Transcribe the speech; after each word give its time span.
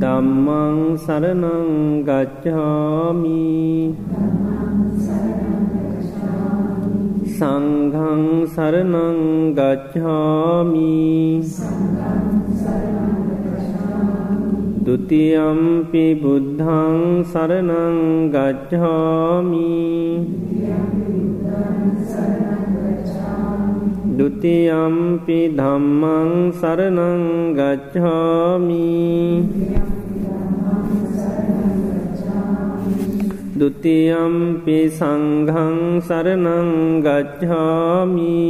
දම්මං 0.00 0.96
සරණං 0.96 2.00
ගච්ඡාමි। 2.06 3.92
සංඝං 7.36 8.24
සරණං 8.54 9.20
ගච්ඡාමි। 9.58 11.44
ဒ 14.84 14.88
ුතියම්පි 14.96 16.06
බුද්ධං 16.22 17.20
සරණං 17.32 18.32
ගච්ඡාමි। 18.32 19.76
දුතියම්පි 24.18 25.38
ධම්මං 25.58 26.30
සරණං 26.60 27.24
ගච්ඡාමි 27.58 28.92
ဒ 33.58 33.62
ුතියම්පි 33.62 34.78
සංඝං 34.88 35.76
සරණං 36.06 36.70
ගච්ඡාමි 37.04 38.40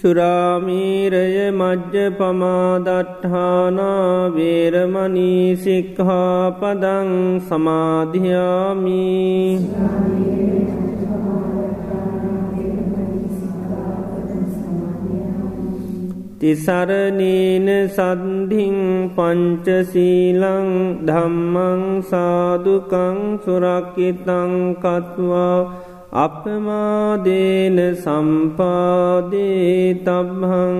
සුරාමීරය 0.00 1.46
මජ්්‍ය 1.52 2.04
පමාදට්ඨානා 2.18 4.04
වේරමනී 4.34 5.48
සික්හාපදං 5.56 7.10
සමාධයාමී 7.48 9.10
තිසරනීන 16.40 17.68
සද්ධින් 17.90 18.80
පංචසීලං 19.12 20.72
ධම්මං 21.06 21.82
සාදුකං 22.06 23.18
සුරක්කිතං 23.44 24.52
කත්වා 24.78 25.89
අපමාදේන 26.12 27.78
සම්පාදේ 27.96 29.94
තබ්හං 29.96 30.78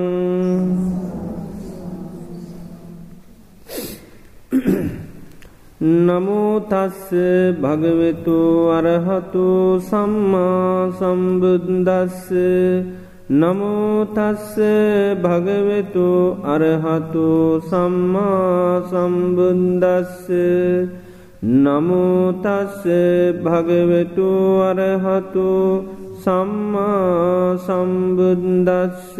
නමුතස්ස 5.80 7.14
භගවෙතු 7.56 8.38
අරහතු 8.70 9.78
සම්මා 9.80 10.90
සම්බුද්දස්ස 10.92 12.26
නමුතස්ස 13.32 14.58
භගවෙතු 15.16 16.08
අරහතු 16.44 17.62
සම්මා 17.62 18.82
සම්බුද්දස්ස 18.84 20.26
නමුතස්ස 21.42 22.84
භගවෙතු 23.40 24.60
අරහතු 24.60 25.48
සම්මා 26.14 27.56
සම්බුද්දස්ස. 27.56 29.16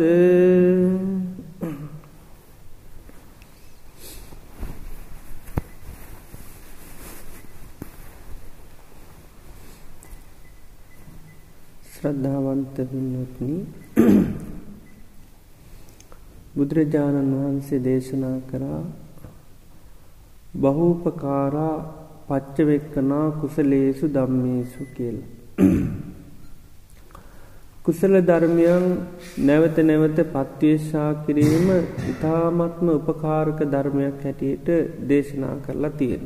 ශ්‍රද්ධාවන්ත 11.93 12.77
පින්නත්න 12.83 13.65
බුදුරජාණන් 16.55 17.33
වහන්සේ 17.35 17.81
දේශනා 17.81 18.39
කරා 18.47 18.85
බහූපකාරා 20.55 22.00
පච්චවෙක්කනා 22.31 23.33
කුසලේසු 23.33 24.09
දම්මේසු 24.09 24.87
කියල. 24.95 25.17
කුසල 27.83 28.23
ධර්මයන් 28.23 29.07
නැවත 29.41 29.83
නැවත 29.83 30.29
පත්වේශා 30.29 31.25
කිරීම 31.25 31.85
ඉතාමත්ම 32.09 32.91
උපකාරක 32.91 33.69
ධර්මයක් 33.69 34.23
හැටියට 34.23 34.67
දේශනා 35.09 35.57
කරලා 35.65 35.93
තියෙන. 35.93 36.21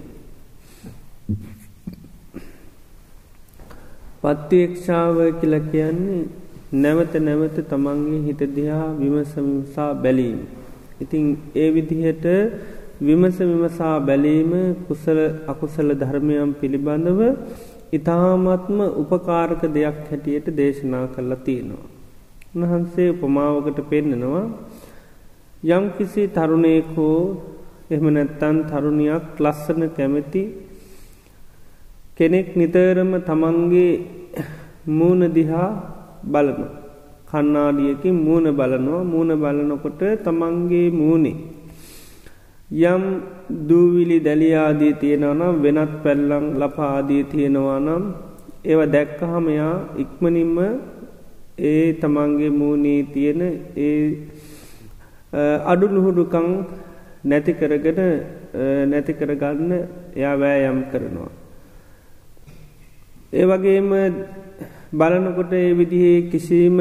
පත්තියක්ෂාව 4.23 5.39
කියල 5.39 5.61
කියන්නේ 5.69 6.29
නැවත 6.75 7.21
නැවත 7.21 7.67
තමන්ගේ 7.67 8.23
හිත 8.23 8.53
දිහා 8.53 8.95
විමසමිසා 8.95 9.97
බැලීම. 9.97 10.39
ඉතින් 11.01 11.39
ඒ 11.55 11.71
විදිහට 11.71 12.25
විමස 13.05 13.39
විමසා 13.41 13.97
බැලීම 14.01 14.53
කුසල 14.87 15.19
අකුසල 15.47 15.89
ධර්මයම් 15.95 16.51
පිළිබඳව 16.55 17.21
ඉතාමත්ම 17.93 18.79
උපකාරක 19.03 19.63
දෙයක් 19.71 19.99
හැටියට 20.05 20.47
දේශනා 20.53 21.05
කරලා 21.09 21.41
තියෙනවා. 21.41 21.87
උන්වහන්සේ 22.55 23.09
උපමාවකට 23.13 23.79
පෙන්නනවා 23.85 24.45
යම් 25.69 25.85
කිසි 25.93 26.23
තරුණයකෝ 26.29 27.19
එහම 27.91 28.07
නැත්තන් 28.11 28.57
තරුණයක් 28.65 29.27
ලස්සන 29.39 29.83
කැමැති 29.91 30.43
කෙනෙක් 32.17 32.49
නිතරම 32.55 33.11
තමන්ගේ 33.23 33.93
මූුණ 34.89 35.25
දිහා 35.31 35.69
බලන 36.27 36.61
කන්නාඩියකින් 37.29 38.17
මූුණ 38.19 38.49
බලනවා 38.53 39.03
මූුණ 39.05 39.35
බලනකොට 39.37 40.03
තමන්ගේ 40.23 40.89
මූුණේ 40.93 41.37
යම් 42.75 43.03
දූවිලි 43.69 44.19
දැලියාදී 44.21 44.95
තියෙනවනම් 44.95 45.63
වෙනත් 45.63 45.93
පැල්ලං 46.03 46.47
ලපාදී 46.59 47.25
තියෙනවා 47.25 47.79
නම් 47.81 48.05
ඒව 48.65 48.81
දැක්කහමයා 48.91 49.75
ඉක්මනින්ම 49.97 50.57
ඒ 51.61 51.93
තමන්ගේ 51.95 52.51
මූුණී 52.51 53.03
තියෙන 53.15 53.43
ඒ 53.79 54.01
අඩු 55.65 55.87
නුහුඩුකං 55.89 56.49
නැති 57.25 57.53
කරගෙන 57.55 58.01
නැති 58.87 59.13
කරගන්න 59.13 59.73
එයා 60.15 60.35
වෑයම් 60.37 60.81
කරනවා. 60.91 61.31
ඒ 63.33 63.45
වගේම 63.45 63.91
බලනකොට 64.93 65.53
ඒ 65.53 65.71
විදිහේ 65.75 66.19
කිසිීම 66.31 66.79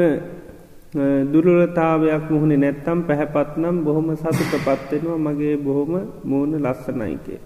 දුරලතාවයක් 0.94 2.24
මුහුණේ 2.30 2.58
නැත්තම් 2.58 2.98
පැහැපත්නම් 3.02 3.76
බොහොම 3.80 4.08
සතුට 4.14 4.54
පත්වෙනවා 4.60 5.18
මගේ 5.18 5.56
බොහොම 5.58 5.92
මූුණ 6.24 6.62
ලස්සනයිකේ. 6.62 7.40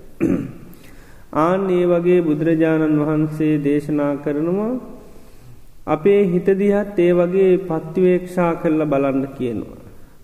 ආන් 1.39 1.63
ඒ 1.71 1.85
වගේ 1.87 2.21
බුදුරජාණන් 2.21 3.01
වහන්සේ 3.01 3.55
දේශනා 3.59 4.15
කරනවා 4.19 4.73
අපේ 5.87 6.23
හිතදිහත් 6.27 6.99
ඒ 6.99 7.13
වගේ 7.15 7.53
පත්තිවේක්ෂා 7.61 8.53
කරල 8.57 8.83
බලන්න 8.85 9.25
කියනවා. 9.35 9.79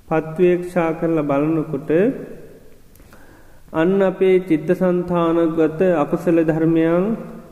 පත්වේක්ෂා 0.06 0.90
කරල 0.94 1.18
බලනකොට 1.22 1.90
අන්න 3.72 3.98
අපේ 4.02 4.36
චිත්ත 4.42 4.68
සන්තානගත 4.74 5.80
අකුසල 5.96 6.38
ධර්මයන් 6.42 7.04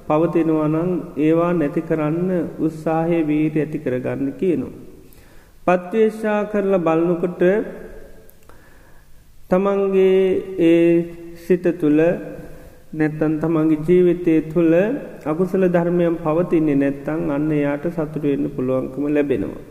පවතිනවනං 0.06 0.90
ඒවා 1.18 1.52
නැති 1.54 1.82
කරන්න 1.82 2.30
උත්සාහය 2.60 3.18
වීට 3.24 3.56
ඇති 3.56 3.78
කරගන්න 3.78 4.32
කියනවා. 4.34 4.81
පත්වේශා 5.66 6.40
කරලා 6.44 6.78
බලනකොට 6.80 7.42
තමන්ගේ 9.50 10.20
ඒ 10.60 10.86
සිත 11.38 11.66
තුළ 11.80 12.00
නැත්තන් 12.92 13.34
තමන්ගේ 13.40 13.84
ජීවිතය 13.86 14.34
තුළ 14.52 14.74
අකුසල 15.24 15.64
ධර්මයන් 15.68 16.16
පවතින්නේ 16.18 16.76
නැත්තං 16.76 17.30
අන්න 17.30 17.50
යායට 17.56 17.86
සතුටවෙන්න 17.90 18.48
පුළුවන්කම 18.50 19.04
ලැබෙනවා. 19.08 19.62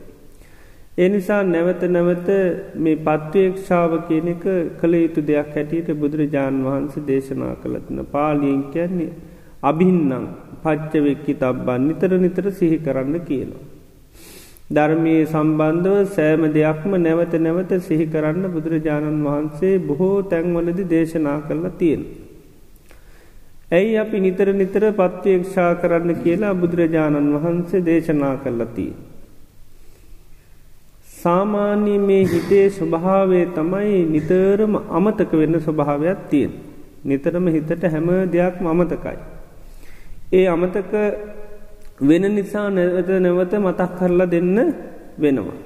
එනිසා 0.98 1.42
නැවත 1.46 1.84
නැවත 1.88 2.30
මේ 2.78 2.96
පත්වේක්ෂාව 3.00 3.92
කියන 4.08 4.28
එක 4.28 4.46
කළ 4.80 4.94
යුතු 4.96 5.22
දෙයක් 5.24 5.52
හැටියට 5.56 5.92
බුදුරජාණන් 5.96 6.66
වහන්සේ 6.66 7.06
දේශනා 7.06 7.54
කළත්න 7.56 8.00
පාලියෙන් 8.08 8.64
කියන්නේ 8.74 9.12
අභින්නම් 9.64 10.26
පච්චවෙක්කි 10.64 11.34
තබ්බන් 11.36 11.82
නිතර 11.88 12.12
නිතර 12.18 12.46
සිහි 12.54 12.80
කරන්න 12.80 13.20
කියනවා. 13.22 13.71
ධර්මයේ 14.72 15.24
සම්බන්ධව 15.26 15.96
සෑම 16.08 16.44
දෙයක්ම 16.54 16.92
නැවත 16.98 17.34
නැවත 17.40 17.72
සිහි 17.82 18.06
කරන්න 18.06 18.46
බුදුරජාණන් 18.48 19.24
වහන්සේ 19.26 19.74
බොහෝ 19.82 20.18
තැන්වලදි 20.24 20.84
දේශනා 20.86 21.38
කරලා 21.42 21.74
තියෙන. 21.74 22.04
ඇයි 23.72 23.98
අපි 23.98 24.20
නිතර 24.20 24.48
නිතර 24.54 24.84
පත්වේක්ෂා 24.94 25.72
කරන්න 25.76 26.22
කියලා 26.24 26.54
බුදුරජාණන් 26.54 27.34
වහන්සේ 27.36 27.82
දේශනා 27.82 28.36
කරලතිය. 28.38 28.92
සාමාන්‍ය 31.18 31.98
මේ 32.00 32.24
හිතේ 32.26 32.66
ස්වභාවේ 32.70 33.46
තමයි 33.50 34.00
නිතරම 34.08 34.74
අමතක 34.92 35.32
වෙන්න 35.34 35.60
ස්වභාවයක් 35.60 36.24
තියෙන්. 36.30 36.52
නිතරම 37.06 37.46
හිතට 37.48 37.84
හැම 37.88 38.10
දෙයක්ම 38.30 38.66
අමතකයි. 38.68 39.18
ඒ 40.32 40.48
අමතක 40.48 40.94
වෙන 42.02 42.24
නිසා 42.32 42.70
නැවත 42.70 43.10
නැවත 43.20 43.54
මතක් 43.56 43.92
කරලා 43.98 44.28
දෙන්න 44.28 44.58
වෙනවා. 45.18 45.58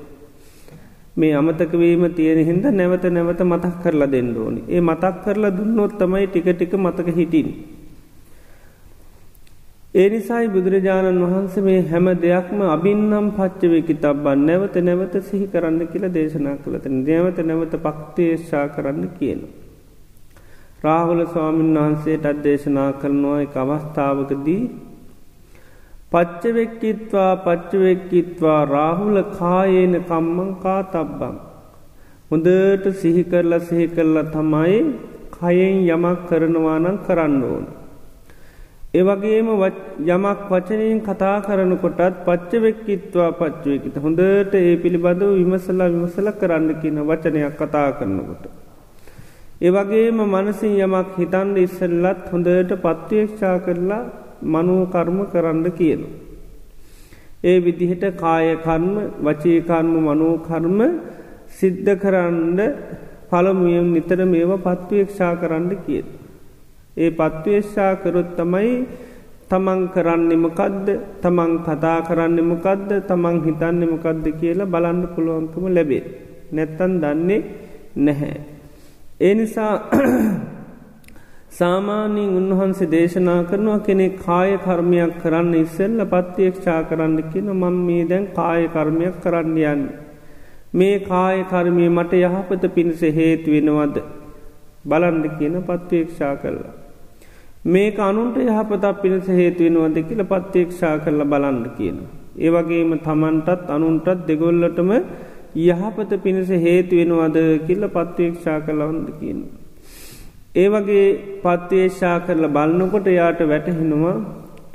මේ 1.16 1.34
අමතකවීම 1.34 2.04
තියෙන 2.12 2.40
හින්ද 2.42 2.66
නැවත 2.72 3.06
නැවත 3.08 3.42
මතක් 3.44 3.76
කරලා 3.84 4.10
දෙන්න 4.10 4.36
ඕනි 4.38 4.62
ඒ 4.68 4.82
මතක් 4.82 5.16
කරලා 5.24 5.52
දුන්නොත් 5.52 5.98
තමයි 5.98 6.28
ටික 6.28 6.48
ටික 6.50 6.74
මතක 6.76 7.08
හිටින්. 7.12 7.50
ඒ 9.94 10.08
නිසායි 10.10 10.48
බුදුරජාණන් 10.50 11.22
වහන්සේ 11.24 11.64
මේ 11.64 11.82
හැම 11.84 12.08
දෙයක්ම 12.20 12.60
අබින්නම් 12.68 13.28
පච්චවේකි 13.32 13.96
තබ්බන් 13.98 14.42
නැවත 14.46 14.76
නැවත 14.82 15.16
සිහි 15.24 15.46
කරන්න 15.48 15.82
කියලා 15.88 16.12
දේශනා 16.12 16.56
කළත 16.58 16.86
නැවත 16.90 17.38
නැවත 17.42 17.76
පක්තේශා 17.82 18.66
කරන්න 18.70 19.08
කියනවා. 19.18 19.54
රාහුල 20.84 21.22
ස්වාමීන් 21.26 21.78
වහන්සේට 21.78 22.26
අදේශනා 22.26 22.90
කරනවා 22.94 23.38
එක 23.42 23.56
අවස්ථාවකදී 23.56 24.64
පච්චවෙක්කිත්වා 26.16 27.32
පච්චවෙක්කිත්වා 27.46 28.60
රාහුල 28.68 29.18
කායේන 29.40 29.96
කම්මං 30.04 30.52
කා 30.64 30.82
තබ්බං. 30.94 31.36
හොඳට 32.32 32.86
සිහි 33.02 33.24
කරලා 33.24 33.60
සිහි 33.62 33.88
කරලා 33.88 34.30
තමයි 34.32 34.78
කයෙන් 35.36 35.76
යමක් 35.88 36.22
කරනවානං 36.30 36.98
කරන්න 37.08 37.42
ඕන. 37.44 37.66
ඒවගේම 38.94 39.48
යමක් 40.08 40.42
වචනයෙන් 40.52 41.00
කතා 41.02 41.38
කරනකොටත් 41.42 42.24
පච්චවෙක්කිත්වා 42.28 43.32
පච්චවයකිත 43.40 43.96
හොඳට 43.98 44.54
ඒ 44.56 44.76
පිළිබඳව 44.78 45.32
විමසලා 45.40 45.90
විමසල 45.94 46.30
කරන්න 46.42 46.70
කියන 46.82 47.02
වචනයක් 47.04 47.58
කතා 47.60 47.90
කරනකොට. 48.00 48.46
ඒවගේම 49.62 50.20
මනසින් 50.26 50.78
යමක් 50.80 51.10
හිතන්ඩ 51.18 51.58
ඉස්සල්ලත් 51.60 52.24
හොඳට 52.32 52.72
පත්වේක්ෂා 52.84 53.58
කරලා 53.66 54.04
මනෝකර්ම 54.44 55.18
කරන්න 55.32 55.66
කියනු. 55.72 56.08
ඒ 57.44 57.58
විදිහට 57.60 58.04
කායකර්ම 58.18 58.86
වචීකර්ම 59.22 59.94
මනෝකර්ම 60.08 60.80
සිද්ධ 61.50 61.92
කරන්න 61.96 62.60
පළමුුවම් 63.30 63.88
නිතර 63.96 64.20
මේව 64.26 64.52
පත්වේක්ෂා 64.66 65.34
කරන්න 65.36 65.72
කියන. 65.86 66.06
ඒ 66.98 67.10
පත්වේශ්ෂා 67.12 67.94
කරොත් 67.96 68.30
තමයි 68.38 68.74
තමන් 69.50 69.82
කරන්නෙමකදද 69.94 70.88
තමන් 71.22 71.52
කතා 71.66 72.00
කරන්නෙමකදද 72.08 72.92
තමන් 73.10 73.38
හිතන්නෙමකදද 73.46 74.26
කියලා 74.40 74.72
බලන්න 74.74 75.02
පුළුවන්කම 75.14 75.66
ලැබේ. 75.76 76.04
නැත්තන් 76.52 76.94
දන්නේ 77.02 77.42
නැහැ. 77.98 78.40
ඒ 79.22 79.34
නිසා 79.34 79.74
සාමානීන් 81.58 82.32
උන්වහන්සේ 82.40 82.92
දේශනා 82.94 83.42
කරනවා 83.50 83.80
කෙනෙ 83.88 84.08
කාය 84.20 84.52
කර්මයක් 84.66 85.14
කරන්න 85.22 85.54
ඉස්සෙල්ල 85.56 86.00
පත්තියක්ෂා 86.14 86.82
කරන්න 86.90 87.18
කියන 87.32 87.50
මං 87.54 87.78
මේ 87.88 88.06
දැන් 88.06 88.26
කාය 88.38 88.64
කර්මයක් 88.68 89.20
කරන්න 89.24 89.58
යන්න. 89.66 89.84
මේ 90.74 90.96
කාය 91.02 91.38
කර්මය 91.52 91.86
මට 91.90 92.24
යහපත 92.24 92.64
පිණිස 92.76 93.04
හේතු 93.20 93.56
වෙනවද 93.56 94.02
බලන්ඩ 94.86 95.26
කියන 95.38 95.56
පත්වේක්ෂා 95.70 96.34
කරලා. 96.42 96.74
මේක 97.68 97.98
අනුන්ට 98.00 98.36
යහපතක් 98.40 99.02
පිණිස 99.02 99.28
හේතුවෙනවද 99.30 99.96
කියල 100.08 100.22
පත්්‍යේක්ෂා 100.26 100.96
කරලා 101.00 101.32
බලන්න 101.32 101.62
කියන. 101.78 101.98
ඒවගේම 102.38 102.92
තමන්ටත් 103.00 103.70
අනුන්ටත් 103.70 104.26
දෙගොල්ලටම 104.28 104.92
යහපත 105.68 106.12
පිණිස 106.24 106.50
හේතුවෙනවද 106.66 107.38
කියල්ල 107.68 107.88
පත්වේක්ෂා 107.96 108.60
කරලවන්ද 108.66 109.08
කියනවා. 109.20 109.65
ඒ 110.56 110.70
වගේ 110.70 111.08
පත්වේශා 111.42 112.18
කරල 112.22 112.48
බලන්නකොට 112.50 113.12
යාට 113.12 113.42
වැටහෙනවා 113.48 114.16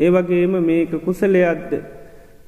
ඒවගේම 0.00 0.54
මේක 0.64 0.92
කුසලයක්ද 1.02 1.72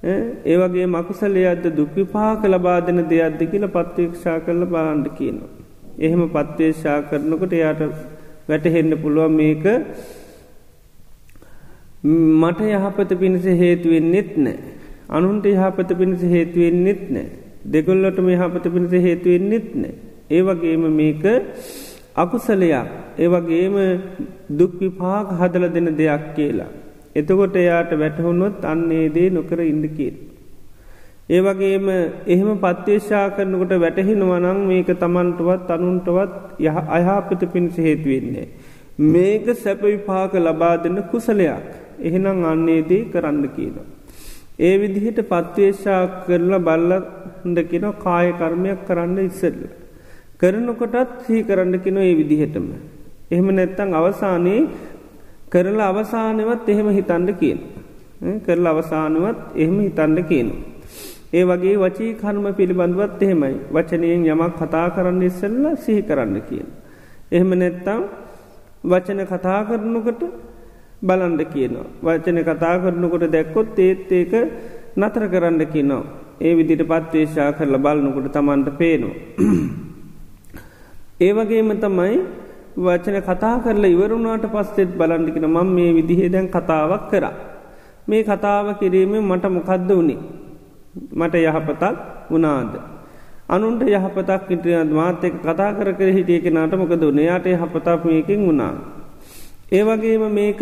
ඒවගේ 0.04 0.86
මකුසලයක්ද 0.88 1.64
දුක්විපාක 1.72 2.42
ලබාදන 2.44 2.98
දෙයක්ද 3.08 3.42
කියල 3.50 3.66
පත්වේක්ෂා 3.68 4.38
කරල 4.40 4.62
බාන්ඩ 4.66 5.06
කියනවා. 5.18 5.50
එහෙම 5.98 6.22
පත්වේශා 6.28 6.98
කරනකොට 7.02 7.52
යාට 7.54 7.82
වැටහෙන්න 8.48 8.92
පුළුවන් 8.98 9.36
මේක 9.36 9.64
මට 12.40 12.60
යහපත 12.70 13.10
පිණිස 13.16 13.46
හේතුවෙන්නෙත් 13.56 14.32
නෑ. 14.38 14.58
අනුන්ට 15.10 15.46
යහපත 15.46 15.90
පිණිස 15.94 16.22
හේතුවෙන්නෙත් 16.26 17.02
නෑ. 17.10 17.28
දෙගොල්ලට 17.66 18.18
මේ 18.20 18.36
යහපත 18.36 18.66
පිණිස 18.68 18.92
හේතුවෙන්නෙත් 19.00 19.68
නෑ. 19.76 19.94
ඒවගේම 20.30 20.84
මේක 20.92 21.22
අකුසලයක් 22.14 22.88
ඒවගේම 23.18 23.76
දුක්විපාක 24.50 25.28
හදල 25.32 25.64
දෙන 25.68 25.88
දෙයක් 25.92 26.24
කියලා. 26.36 26.68
එතකොට 27.14 27.56
එයාට 27.56 27.92
වැටහුන්නොත් 27.94 28.64
අන්නේ 28.64 29.08
දේ 29.08 29.30
නොකර 29.30 29.60
ඉන්දකීර. 29.62 30.14
ඒවගේම 31.28 31.88
එහෙම 32.26 32.50
පත්්‍යේශා 32.58 33.24
කරනකොට 33.30 33.72
වැටහෙනවනං 33.76 34.60
මේක 34.66 34.90
තමන්ටවත් 34.94 35.70
අනුන්ටවත් 35.70 36.32
යහ 36.60 36.76
අයහපත 36.90 37.42
පිණිස 37.52 37.76
හේතුවෙන්නේ. 37.78 38.48
මේක 38.98 39.46
සැපවිපාක 39.56 40.34
ලබා 40.36 40.76
දෙන්න 40.78 40.98
කුසලයක් 41.10 41.64
එහෙනම් 42.00 42.44
අන්නේදී 42.44 43.04
කරන්න 43.06 43.44
කියලා. 43.48 43.88
ඒ 44.58 44.74
විදිහට 44.78 45.20
පත්වේශා 45.26 46.02
කරලා 46.24 46.60
බල්ලන්ඩ 46.60 47.58
කියෙන 47.70 47.86
කාය 47.98 48.28
කර්මයක් 48.34 48.84
කරන්න 48.86 49.18
ඉස්සල්ල. 49.20 49.62
කරනකොටත් 50.42 51.22
සහි 51.24 51.42
කරන්න 51.42 51.74
කෙන 51.78 51.96
ඒ 51.98 52.14
විදිහටම. 52.14 52.66
එහෙම 53.30 53.48
නැත්තං 53.50 53.94
අවසානයේ 53.94 54.60
කරලා 55.48 55.88
අවසානවත් 55.92 56.68
එහෙම 56.68 56.88
හිතන්ඩ 56.90 57.30
කියන. 57.40 57.58
කරලා 58.44 58.72
අවසානුවත් 58.74 59.38
එහෙම 59.54 59.76
හිතන්ඩ 59.80 60.18
කියනු. 60.28 60.54
ඒ 61.32 61.44
වගේ 61.44 61.76
වචී 61.76 62.10
කර්ම 62.14 62.46
පිළිබඳවත් 62.52 63.22
එහෙමයි 63.22 63.54
වචනයෙන් 63.70 64.24
යමක් 64.26 64.56
කතා 64.60 64.86
කරන්න 64.90 65.22
ඉස්සල්ල 65.22 65.64
සිහි 65.76 66.02
කරන්න 66.02 66.34
කියන. 66.48 66.66
එහෙම 67.32 67.52
නැත්තං 67.54 68.02
වචන 68.84 69.22
කතා 69.24 69.60
කරනකට 69.68 70.22
බලන්ඩ 71.02 71.42
කියනවා. 71.54 71.86
වචන 72.02 72.38
කතා 72.42 72.74
කරනකොට 72.78 73.24
දැක්කොත් 73.28 73.78
ඒත් 73.78 74.10
ඒක 74.12 74.34
නතර 74.96 75.24
කරන්න 75.28 75.62
කියනවා. 75.66 76.02
ඒ 76.40 76.52
විදිට 76.58 76.84
පත්වේශා 76.84 77.50
කරලා 77.52 77.84
බලනකොට 77.86 78.28
තමන්ට 78.34 78.76
පේනවා. 78.78 79.16
ඒවගේම 81.20 81.70
තමයි 81.76 82.16
වචන 82.76 83.18
කතා 83.22 83.56
කරලා 83.60 83.90
ඉවරුණාට 83.90 84.46
පස්සෙත් 84.48 84.90
බලන්ඩිකෙන 84.92 85.46
මං 85.46 85.68
මේ 85.68 85.92
විදිහේ 85.92 86.28
දැන් 86.28 86.48
කතාවක් 86.48 87.10
කරා. 87.10 87.32
මේ 88.08 88.22
කතාව 88.22 88.66
කිරීම 88.78 89.12
මට 89.22 89.44
මොකක්ද 89.48 89.88
වුණේ. 89.88 90.18
මට 91.12 91.34
යහපතක් 91.36 91.82
වනාද. 92.30 92.72
අනුන්ට 93.48 93.82
යහපතක් 93.84 94.50
ඉටියත් 94.50 94.90
මාත 94.90 95.24
එක 95.24 95.34
කතා 95.38 95.72
කර 95.72 95.92
කර 95.92 96.08
හිටිය 96.10 96.40
කෙනට 96.40 96.74
මොකද 96.74 97.04
නයාට 97.12 97.46
යහපතක් 97.46 98.04
මේකින් 98.04 98.46
වුණා. 98.46 98.74
ඒවගේම 99.70 100.24
මේක 100.30 100.60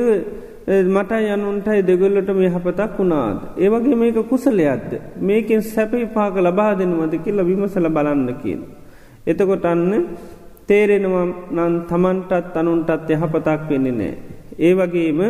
මට 0.68 1.12
යනුන්ටයි 1.28 1.82
දෙගොල්ලටම 1.82 2.40
යහපතක් 2.40 2.98
වුණාද. 2.98 3.38
ඒවගේ 3.56 3.96
මේක 3.96 4.18
කුසලයක්ද. 4.24 4.90
මේකෙන් 5.18 5.62
සැපි 5.62 6.06
පාක 6.06 6.34
ලබා 6.36 6.74
දෙනවද 6.74 7.14
කියලා 7.18 7.44
විමසල 7.44 7.88
බලන්න 7.88 8.28
කියන. 8.42 8.60
එතකොට 9.26 9.64
අන්න 9.64 10.06
තේරෙනවා 10.70 11.26
නන් 11.50 11.76
තමන්ටත් 11.88 12.56
අනුන්ටත් 12.56 13.10
යහපතක් 13.10 13.62
වෙන්නේ 13.70 13.94
නෑ. 13.94 14.12
ඒ 14.58 14.72
වගේම 14.74 15.20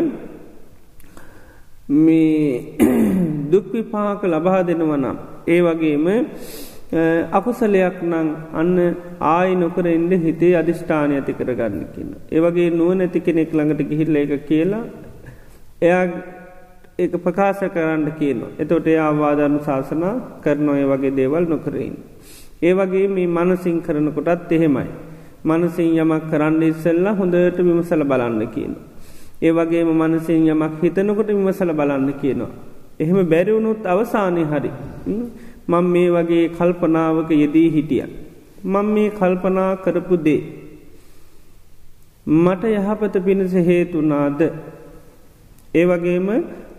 මේ 1.99 2.79
දුක්විපාක 3.53 4.23
ලබා 4.25 4.61
දෙනවනම්. 4.63 5.17
ඒ 5.47 5.61
වගේම 5.63 6.07
අකුසලයක් 7.33 8.03
නං 8.03 8.29
අන්න 8.53 8.77
ආයි 9.21 9.55
නොකර 9.57 9.87
එන්ඩ 9.87 10.13
හිතේ 10.19 10.55
අධිෂ්ඨානය 10.57 11.15
ඇති 11.15 11.33
කරගන්න 11.33 11.85
කියන්න. 11.95 12.13
ඒවගේ 12.31 12.71
නුව 12.73 12.91
නැති 12.95 13.21
කෙනෙක් 13.21 13.53
ළඟට 13.53 13.89
ගිහිල්ල 13.91 14.17
එක 14.17 14.33
කියලා 14.47 14.85
එයා 15.81 16.05
ඒ 16.99 17.09
ප්‍රකාශ 17.19 17.63
කරන්න 17.69 18.09
කියනවා. 18.13 18.51
එතොට 18.59 18.87
ඒ 18.87 18.99
ආවාධරණු 19.01 19.61
ශාසනා 19.65 20.15
කරනොය 20.43 20.83
වගේ 20.85 21.17
දේවල් 21.17 21.47
නොකරන්න. 21.47 21.95
ඒ 22.63 22.75
වගේ 22.75 23.07
මේ 23.09 23.29
මනසිං 23.29 23.79
කරනකොටත් 23.81 24.53
එහෙමයි. 24.53 24.91
මනසින් 25.45 25.97
යමක් 25.97 26.31
කරන්න 26.31 26.63
ඉස්සල්ලා 26.63 27.15
හොඳට 27.15 27.59
විමසල 27.59 28.05
බලන්න 28.05 28.49
කියනවා. 28.55 28.83
ඒ 29.43 29.53
වගේම 29.53 29.91
මනසින් 29.93 30.49
යමක් 30.49 30.83
හිතනකොට 30.83 31.29
විමසල 31.29 31.73
බලන්න 31.73 32.13
කියනවා. 32.21 32.51
එහෙම 33.01 33.19
බැරිවුණුත් 33.27 33.87
අවසානය 33.87 34.45
හරි. 34.45 34.71
මං 35.69 35.85
මේ 35.85 36.11
වගේ 36.11 36.49
කල්පනාවක 36.51 37.31
යෙදී 37.33 37.69
හිටිය. 37.71 38.05
මං 38.65 38.87
මේ 38.87 39.11
කල්පනා 39.11 39.77
කරපු 39.77 40.17
දේ. 40.19 40.43
මට 42.27 42.65
යහපත 42.65 43.15
පිණිස 43.25 43.55
හේතුනාද. 43.69 44.41
ඒ 45.75 45.87
වගේම 45.87 46.29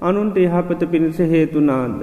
අනුන්ට 0.01 0.38
යහපත 0.38 0.82
පිණිස 0.91 1.18
හේතුනාද. 1.18 1.98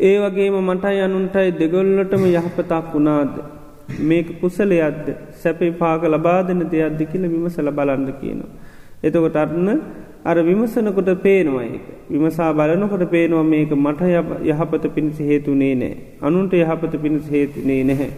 ඒ 0.00 0.16
වගේම 0.18 0.54
මටයි 0.62 1.00
අනුන්ටයි 1.00 1.48
දෙගොල්ලටම 1.52 2.22
යහපතක් 2.26 2.92
වුණාද. 2.94 3.59
මේක 4.00 4.40
කුසලයක්ද 4.40 5.06
සැපේ 5.32 5.72
පාක 5.72 6.02
ලබාදන 6.04 6.62
දෙයක්ද 6.66 7.00
කියල 7.06 7.24
විමසල 7.28 7.70
බලන්න 7.70 8.12
කියනවා. 8.20 8.50
එතකොට 9.02 9.36
අරන්න 9.36 9.68
අර 10.24 10.36
විමසනකොට 10.40 11.10
පේනවා 11.22 11.64
ඒක. 11.64 11.86
විමසා 12.10 12.52
බලනකොට 12.52 13.04
පේනවා 13.10 13.44
මේක 13.44 13.70
මට 13.76 14.00
යහපත 14.44 14.84
පිණිස 14.94 15.18
හේතුනේ 15.20 15.74
නෑ. 15.74 15.96
අනුන්ට 16.22 16.52
යහපත 16.54 16.94
පිණිස 17.02 17.30
හේතුනේ 17.30 17.84
නැහැ. 17.84 18.10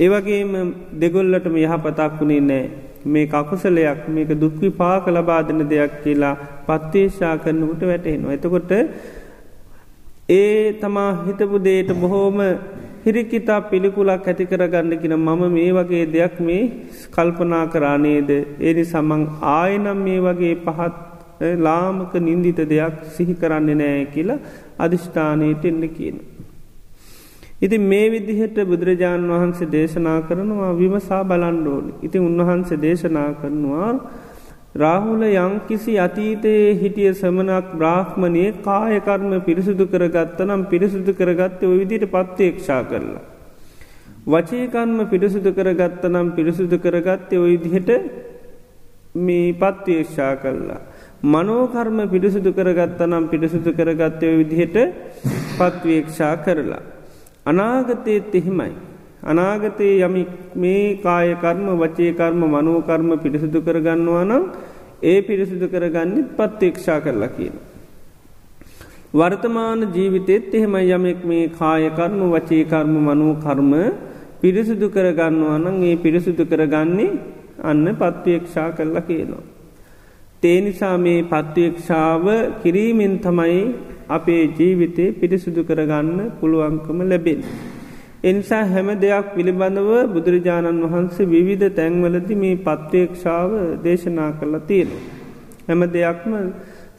ඒවගේම 0.00 0.52
දෙගොල්ලටම 1.00 1.56
යහපතක් 1.58 2.20
වුණේ 2.20 2.40
නෑ. 2.42 2.64
මේ 3.06 3.28
අකුසලයක් 3.32 4.08
මේක 4.08 4.30
දුක්වි 4.36 4.70
පාක 4.72 5.06
ලබාදන 5.08 5.60
දෙයක් 5.68 6.00
කියලා 6.04 6.36
පත්තේශා 6.66 7.36
කරනකට 7.38 7.82
වැටහෙනවා. 7.82 8.32
එතකොට 8.32 8.72
ඒ 10.30 10.72
තමා 10.80 11.10
හිතපු 11.26 11.58
දේට 11.60 11.92
බොහෝම 11.94 12.38
හිරිකිතා 13.04 13.60
පිළිකුලක් 13.62 14.24
ඇති 14.24 14.44
කරගන්න 14.46 14.92
කියෙන 14.98 15.16
මම 15.18 15.42
මේ 15.52 15.70
වගේ 15.72 16.04
දෙයක් 16.08 16.36
මේ 16.40 16.62
කල්පනා 17.12 17.64
කරානේද 17.68 18.30
ඒනි 18.60 18.84
සමං 18.84 19.24
ආයනම් 19.54 19.98
මේ 20.00 20.20
වගේ 20.20 20.54
පහත් 20.58 20.94
ලාමක 21.58 22.14
නින්දිත 22.18 22.60
දෙයක් 22.66 23.04
සිහි 23.06 23.34
කරන්නේ 23.34 23.74
නෑ 23.74 24.04
කියලා 24.06 24.38
අධිෂ්ඨානයට 24.78 25.64
එන්න 25.64 25.82
කියන. 25.90 26.16
ඉති 27.60 27.78
මේ 27.80 28.06
විදිහට 28.10 28.56
බුදුරජාණන් 28.64 29.30
වහන්සේ 29.30 29.68
දේශනා 29.68 30.18
කරනවා 30.22 30.72
විමසා 30.74 31.22
බලන්ඩෝනි. 31.24 31.92
ඉති 32.02 32.18
උන්වහන්සේ 32.20 32.78
දේශනා 32.78 33.30
කරනවා 33.34 33.92
රාහුල 34.74 35.22
යංකිසි 35.22 35.94
අතීතයේ 35.98 36.74
හිටිය 36.74 37.12
සමනක් 37.12 37.66
බ්‍රාහ්මණය 37.74 38.44
කායකර්ම 38.62 39.32
පිරිසුදු 39.40 39.86
කරගත්ත 39.86 40.38
නම් 40.40 40.66
පිරිසුදු 40.66 41.12
කරගත්ත 41.12 41.62
ඔය 41.62 41.78
විදිට 41.80 42.10
පත්තේක්ෂා 42.10 42.82
කරලා. 42.84 43.24
වචයකර්ම 44.26 44.98
පිරිසුදු 45.06 45.50
කරගත්ත 45.52 46.04
නම් 46.04 46.28
පිරිසුදු 46.32 46.78
කරගත්තේ 46.78 47.38
ඔය 47.38 47.56
දිහට 47.58 47.90
මේ 49.16 49.52
පත්වේක්ෂා 49.54 50.36
කරලා. 50.36 50.80
මනෝකර්ම 51.24 51.98
පිරිසුදු 52.08 52.52
කරගත්ත 52.52 53.00
නම් 53.00 53.28
පිරිසුදු 53.28 53.72
කරගත්තය 53.72 54.26
විදිහට 54.38 54.76
පත්වේක්ෂා 55.58 56.36
කරලා. 56.38 56.82
අනාගතයත් 57.46 58.34
එහෙමයි. 58.34 58.72
අනාගතයේ 59.24 60.04
යමි 60.06 60.22
මේ 60.54 60.96
කායකර්ම 61.04 61.66
වචේකර්ම 61.74 62.40
මනෝකර්ම 62.46 63.10
පිරිසිදු 63.22 63.60
කරගන්නවා 63.60 64.24
නම් 64.24 64.42
ඒ 65.02 65.18
පිරිසිදු 65.22 65.66
කරගන්නත් 65.68 66.28
පත්තේක්ෂා 66.38 66.98
කරලා 67.00 67.32
කියන. 67.36 67.54
වර්තමාන 69.14 69.80
ජීවිතෙත් 69.94 70.54
එහෙම 70.54 70.74
යමෙක් 70.88 71.20
මේ 71.24 71.46
කායකර්ම 71.52 72.20
වචේකර්ම 72.34 72.94
මනෝකර්ම 73.00 73.72
පිරිසිදු 74.42 74.86
කරගන්නවා 74.90 75.58
නම් 75.58 75.76
ඒ 75.82 75.96
පිරිසිදු 75.96 76.44
කරගන්නේ 76.44 77.10
අන්න 77.62 77.86
පත්වේක්ෂා 77.94 78.70
කරලා 78.72 79.06
කියනවා. 79.08 79.44
තේනිසා 80.42 80.96
මේ 80.98 81.20
පත්වේක්ෂාව 81.24 82.24
කිරීමෙන් 82.62 83.14
තමයි 83.18 83.60
අපේ 84.08 84.42
ජීවිතේ 84.58 85.12
පිරිසිදු 85.12 85.62
කරගන්න 85.64 86.18
පුළුවන්කම 86.40 86.98
ලැබෙන්. 87.10 87.40
එනිසා 88.24 88.62
හැම 88.66 88.88
දෙයක් 88.98 89.26
පිළිබඳව 89.34 89.90
බුදුරජාණන් 90.08 90.84
වහන්සේ 90.84 91.26
විවිධ 91.26 91.66
තැන්වලදි 91.72 92.34
මේ 92.36 92.54
පත්වේක්ෂාව 92.58 93.50
දේශනා 93.84 94.30
කරලා 94.34 94.62
තියෙන. 94.62 94.94
හැම 95.66 95.82
දෙයක්ම 95.90 96.32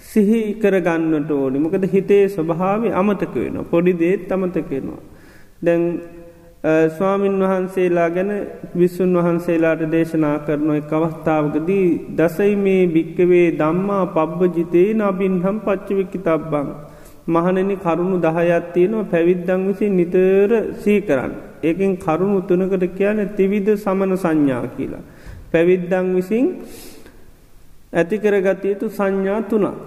සිහි 0.03 0.41
කරගන්නට 0.55 1.31
ඕනි 1.33 1.59
මොකද 1.59 1.85
හිතේ 1.87 2.25
ස්වභාව 2.29 2.81
අමතක 2.93 3.35
වෙන 3.35 3.57
පොඩි 3.65 3.93
දේත් 3.95 4.31
අමතකෙනවා. 4.31 5.01
දැන් 5.61 5.83
ස්වාමීන් 6.89 7.39
වහන්සේලා 7.41 8.09
ගැන 8.09 8.31
විස්සුන් 8.75 9.13
වහන්සේලාට 9.15 9.81
දේශනා 9.89 10.37
කරන 10.39 10.69
එක් 10.73 10.91
අවස්ථාවකදී 10.91 11.87
දසයි 12.15 12.55
මේ 12.57 12.83
භික්කවේ 12.89 13.47
දම්මා 13.53 14.05
පබ්බ 14.07 14.41
ජිතේ 14.55 14.89
නබින්හම් 14.95 15.57
පච්චවිකි 15.61 16.19
තබ්බං. 16.19 16.69
මහනනි 17.27 17.75
කරුණු 17.77 18.17
දහයත් 18.21 18.65
තියෙනවා 18.73 19.09
පැවිද්දං 19.11 19.61
විසින් 19.67 19.91
නිතර 19.97 20.49
සී 20.83 20.99
කරන්න. 21.01 21.31
ඒකින් 21.63 21.97
කරුණු 21.97 22.39
තුනකට 22.47 22.85
කියන 22.97 23.19
තිවිධ 23.37 23.71
සමන 23.75 24.11
සංඥා 24.17 24.65
කියලා. 24.77 25.03
පැවිද්දං 25.51 26.07
විසින් 26.15 26.45
ඇතිකරගතයුතු 27.93 28.85
සංඥා 28.89 29.41
තුනක්. 29.49 29.77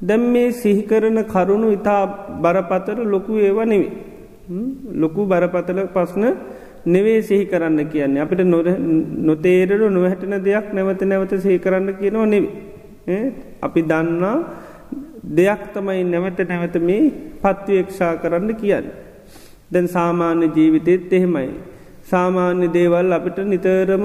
දැම් 0.00 0.22
මේ 0.32 0.50
සිහිකරන 0.52 1.18
කරුණු 1.32 1.68
ඉතා 1.76 2.02
බරපතර 2.42 2.98
ලොකු 3.04 3.32
ඒවා 3.38 3.64
නෙවේ. 3.64 3.92
ලොකු 5.02 5.20
බරපතල 5.26 5.78
පස්න 5.94 6.24
නෙවේ 6.86 7.22
සිහි 7.22 7.44
කරන්න 7.46 7.78
කියන්නේ 7.92 8.22
අපිට 8.24 8.42
නොතේරරු 9.28 9.86
නොහැටන 9.90 10.34
දෙයක් 10.42 10.66
නැවත 10.74 11.02
නැවත 11.02 11.32
සිහි 11.44 11.58
කරන්න 11.58 11.88
කියනවා 12.00 12.26
නෙවේ. 12.26 13.22
අපි 13.62 13.80
දන්නා 13.82 14.36
දෙයක් 15.22 15.62
තමයි 15.74 16.04
නැවත 16.04 16.38
නැවත 16.48 16.76
මේ 16.80 17.12
පත්වේක්ෂා 17.42 18.16
කරන්න 18.16 18.50
කියන්න. 18.56 18.86
දැන් 19.72 19.86
සාමාන්‍ය 19.88 20.46
ජීවිතෙත් 20.56 21.12
එහෙමයි. 21.12 21.50
සාමාන්‍ය 22.04 22.66
දේවල් 22.68 23.12
අපිට 23.12 23.38
නිතරම 23.44 24.04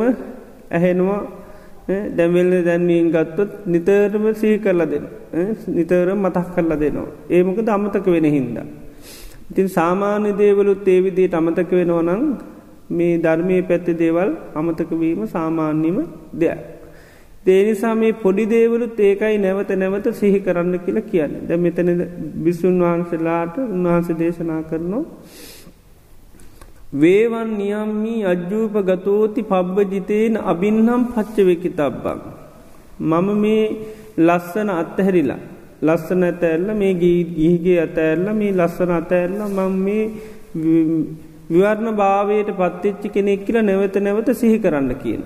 ඇහෙනවා 0.71 1.21
දැමල්ල 2.17 2.53
දැන්වීන් 2.65 3.11
ගත්තොත් 3.11 3.51
නිතරම 3.65 4.25
සී 4.35 4.57
කරලා 4.59 4.85
දෙන. 4.85 5.05
නිතර 5.67 6.07
මතක් 6.15 6.47
කරලා 6.55 6.79
දෙනවා. 6.79 7.09
ඒමක 7.29 7.59
අමතක 7.67 8.05
වෙන 8.05 8.25
හින්ද. 8.25 8.57
ඉතින් 9.51 9.67
සාමාන්‍ය 9.69 10.37
දේවලුත් 10.37 10.87
ඒවිදියට 10.87 11.33
අමතක 11.33 11.71
වෙනවනං 11.71 12.23
මේ 12.89 13.17
ධර්මය 13.17 13.61
පැත්ති 13.61 13.93
දේවල් 13.93 14.29
අමතකවීම 14.55 15.21
සාමාන්‍යම 15.27 15.97
දෙයක්. 16.33 16.76
දේනිසා 17.47 17.95
මේ 17.95 18.13
පොඩි 18.15 18.45
දේවලුත් 18.45 18.99
ඒකයි 18.99 19.37
නැවත 19.37 19.69
නැවත 19.75 20.07
සිහි 20.13 20.39
කරන්න 20.39 20.79
කියලා 20.79 21.09
කියන්න. 21.11 21.33
ද 21.47 21.49
මෙතන 21.57 21.89
බිස්සුන් 22.43 22.79
වහන්සේලාට 22.81 23.55
උන්වහන්ස 23.65 24.09
දේශනා 24.19 24.61
කරනවා. 24.63 25.03
වේවන් 26.93 27.49
නියම්මී 27.57 28.25
අජ්ජූප 28.25 28.75
ගතෝති 28.83 29.43
පබ්බ 29.43 29.77
ජිතයෙන් 29.91 30.37
අබින්නම් 30.45 31.07
පච්චවෙකි 31.07 31.69
තබ්බක්. 31.71 32.21
මම 33.01 33.27
මේ 33.37 33.63
ලස්සන 34.19 34.69
අත්තහැරිලා. 34.71 35.41
ලස්සන 35.81 36.23
ඇතැල්ල 36.23 36.69
මේ 36.75 36.93
ගීහිගේ 36.95 37.79
ඇතැල්ල 37.79 38.25
මේ 38.33 38.53
ලස්සන 38.53 38.91
අතැල්ල 38.91 39.41
මං 39.49 39.75
මේ 39.79 40.05
විවර්ණ 41.49 41.95
භාවයට 41.95 42.49
පත්තිච්චි 42.53 43.09
කෙනෙක් 43.09 43.45
කියල 43.45 43.57
නැවත 43.63 43.95
නැවත 43.99 44.29
සිහි 44.35 44.57
කරන්න 44.59 44.95
කියන. 44.95 45.21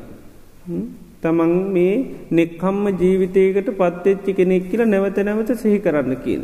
තමන් 1.23 1.53
මේ 1.73 1.93
නෙක්කම්ම 2.31 2.85
ජීවිතයකට 2.95 3.69
පත්තෙච්චි 3.73 4.31
කෙනෙක් 4.33 4.69
කියල 4.69 4.81
නැවත 4.85 5.17
නැවත 5.19 5.51
සිහි 5.55 5.79
කරන්න 5.79 6.15
කියන. 6.23 6.43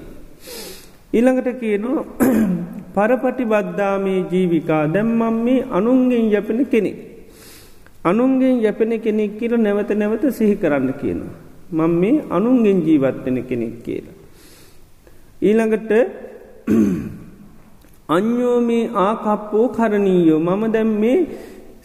ඊළඟට 1.14 1.50
කියනවා 1.60 2.06
පරපටි 2.96 3.46
බද්ධාමේ 3.46 4.20
ජීවිකා 4.32 4.84
දැම්මම් 4.88 5.36
මේ 5.46 5.66
අනුන්ගෙන් 5.72 6.26
යපෙන 6.32 6.62
කෙනෙක්. 6.66 6.98
අනුන්ගෙන් 8.04 8.62
යැපෙන 8.62 8.94
කෙනෙක් 9.02 9.38
කියල 9.40 9.54
නැවත 9.58 9.92
නැවත 9.94 10.24
සිහි 10.32 10.56
කරන්න 10.56 10.94
කියනවා. 11.02 11.36
මං 11.72 11.92
මේ 12.02 12.24
අනුන්ගෙන් 12.30 12.80
ජීවත්වෙන 12.88 13.38
කෙනෙක් 13.44 13.76
කියලා. 13.84 14.16
ඊළඟට 15.42 15.92
අන්‍යෝමේ 18.10 18.84
ආකප්පෝ 18.98 19.68
කරණීයෝ 19.70 20.40
මම 20.40 20.64
දැම් 20.72 20.92
මේ 21.02 21.18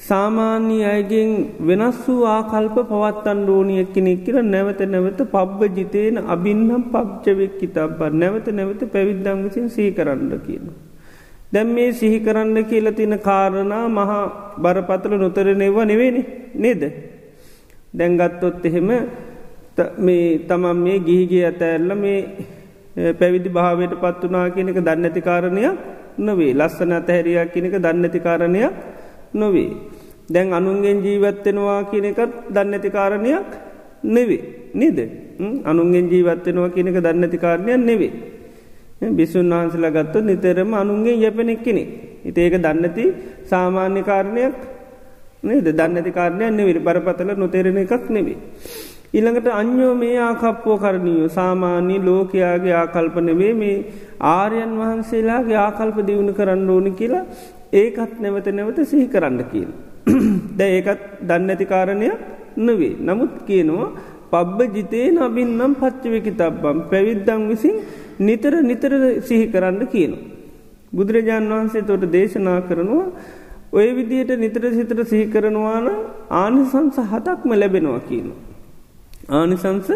සාමාන්‍ය 0.03 0.79
අයගෙන් 0.85 1.31
වෙනස් 1.61 1.99
වූ 2.05 2.23
ආකල්ප 2.29 2.77
පවත්තන් 2.83 3.41
ඩෝනිය 3.43 3.85
කෙනෙක් 3.95 4.23
කියල 4.25 4.39
නැවත 4.45 4.81
නැවත 4.87 5.21
පබ්බ 5.35 5.61
ජිතයන 5.77 6.17
අබින්නම් 6.27 6.85
පබ්ජවෙක් 6.93 7.61
ඉතබ්බ 7.67 8.01
නැවත 8.13 8.47
නැවත 8.51 8.83
පැවිද්දංගසින් 8.95 9.67
සී 9.71 9.91
කරන්න 9.93 10.33
කියන. 10.47 10.65
දැම් 11.53 11.69
මේ 11.69 11.93
සිහි 11.93 12.19
කරන්න 12.21 12.59
කියල 12.65 12.87
තින 12.93 13.15
කාරණා 13.21 13.85
මහා 13.91 14.23
බරපතල 14.59 15.15
නොතරනෙවා 15.17 15.85
නෙවෙනි 15.85 16.23
නේද. 16.57 16.83
දැන්ගත්තොත් 17.95 18.65
එහෙම 18.65 18.91
මේ 19.99 20.39
තමන් 20.49 20.79
මේ 20.79 20.99
ගිහිගේ 21.01 21.45
ඇතඇල්ල 21.45 21.95
මේ 21.97 22.19
පැවිදි 23.15 23.51
භාවයට 23.51 23.95
පත් 24.03 24.23
වනා 24.25 24.49
කියනක 24.51 24.79
දන්නඇති 24.81 25.23
කාරණයක් 25.23 25.79
නොවේ 26.19 26.53
ලස්සන 26.53 26.93
අතහැරයක් 26.93 27.53
කියනක 27.55 27.77
දන්නඇති 27.79 28.21
කාරණයක් 28.21 28.75
නොවේ. 29.35 29.71
දැන් 30.29 30.53
අනුන්ගෙන් 30.53 30.99
ජීවත්වෙනවා 31.01 31.81
කියන 31.85 32.05
එකත් 32.05 32.33
දන්නඇති 32.51 32.91
කාරණයක් 32.91 33.49
නෙවේ 34.07 34.43
නේද 34.75 34.99
අනුන්ගෙන් 35.65 36.07
ජීවත්වෙනවා 36.09 36.71
කියනක 36.71 36.99
දන්නඇති 36.99 37.39
කාරණයක් 37.39 37.81
නෙවේ. 37.81 38.13
බිසුන් 39.11 39.51
වහන්සලා 39.51 39.91
ගත්තු 39.91 40.19
නිතරම 40.21 40.73
අනුන්ගේ 40.75 41.17
යැපෙනෙක් 41.17 41.63
කෙනෙ. 41.63 41.85
ඉති 42.25 42.41
ඒක 42.41 42.57
දන්නති 42.59 43.05
සාමාන්‍ය 43.45 44.03
කාරණයක් 44.03 44.57
නේද 45.43 45.67
දන්නඇති 45.71 46.11
කාරණයක් 46.11 46.51
නෙවිරි 46.51 46.81
බරපතල 46.81 47.31
නොතේරෙන 47.35 47.79
එකක් 47.79 48.05
නෙවේ. 48.09 48.39
ඉළඟට 49.13 49.49
අන්‍යෝ 49.53 49.95
මේ 49.95 50.17
ආකප්පෝ 50.19 50.77
කරණීයෝ 50.79 51.29
සාමාන්‍ය 51.31 51.97
ලෝකයාගේ 52.01 52.75
ආකල්පනවේ 52.75 53.53
මේ 53.55 53.77
ආර්යන් 54.31 54.73
වහන්සේලාගේ 54.79 55.59
ආකල්ප 55.59 55.99
දියුණු 56.07 56.33
කරන්න 56.33 56.71
ඕනි 56.71 56.93
කියලා 56.93 57.25
ඒකත් 57.73 58.21
නැවත 58.21 58.49
නැවත 58.51 58.79
සිහි 58.85 59.07
කරන්න 59.09 59.41
කියල. 59.53 59.71
ද 60.59 60.61
ඒකත් 60.69 61.03
දන්නඇති 61.23 61.67
කාරණයක් 61.67 62.21
නොවේ. 62.59 62.95
නමුත් 63.01 63.33
කියනවා 63.49 63.89
පබ්බ 64.33 64.59
ජිතේ 64.77 65.07
නබින්නම් 65.13 65.75
පච්චවකි 65.75 66.33
තබ්බම් 66.33 66.79
පැවිද්දං 66.91 67.43
විසින් 67.51 67.77
නිතර 68.21 68.55
නිතර 68.63 68.93
සිහි 69.21 69.47
කරන්න 69.47 69.83
කියන. 69.87 70.13
බුදුරජාණන් 70.93 71.53
වහන්සේ 71.53 71.83
තොට 71.83 72.05
දේශනා 72.13 72.61
කරනවා 72.63 73.07
ඔය 73.73 73.89
විදියට 73.97 74.33
නිතර 74.37 74.65
සිතර 74.71 74.99
සිහි 75.05 75.27
කරනවාන 75.27 75.87
ආනිසංස 76.43 76.97
හතක්ම 77.13 77.51
ලැබෙනවා 77.55 78.03
කියනවා. 78.09 78.41
ආනිසංස 79.31 79.91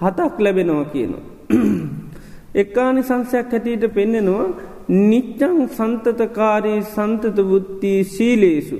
හතක් 0.00 0.34
ලැබෙනවා 0.38 0.86
කියනවා. 0.86 1.24
එක්කානි 2.54 3.02
සංසයක් 3.02 3.52
හැටියට 3.52 3.84
පෙන්නෙනවා 3.94 4.46
නිච්චං 4.88 5.68
සන්තතකාරී 5.68 6.80
සන්තත 6.82 7.40
බුද්ධී 7.40 8.04
සීලේසු. 8.04 8.78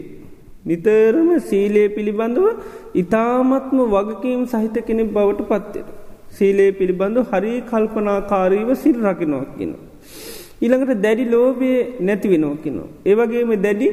නිතරම 0.67 1.39
සීලේ 1.39 1.89
පිළිබඳව 1.89 2.47
ඉතාමත්ම 2.95 3.79
වගකීම් 3.79 4.47
සහිත 4.47 4.87
කෙනෙක් 4.87 5.13
බවට 5.13 5.41
පත්වෙන. 5.41 5.85
සීලේ 6.31 6.71
පිළිබඳු 6.73 7.21
හරි 7.23 7.61
කල්පනාකාරීව 7.61 8.75
සිල් 8.75 8.97
රකිනෝ 9.05 9.45
කියන. 9.59 9.75
ඉළඟට 10.63 11.03
දැඩි 11.03 11.25
ලෝබය 11.25 11.71
නැතිවෙනෝ 12.01 12.55
කිනෝ. 12.57 12.89
ඒවගේම 13.07 13.63
දැඩි 13.63 13.89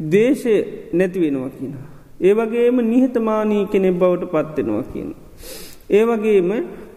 දේශය 0.00 0.64
නැතිවෙනවා 0.94 1.48
කියන. 1.48 1.74
ඒවගේම 2.20 2.76
නිහතමානී 2.80 3.64
කෙනෙක් 3.66 3.98
බවට 3.98 4.24
පත්වෙනවා 4.24 4.82
කියන. 4.82 5.14
ඒවගේම 5.90 6.50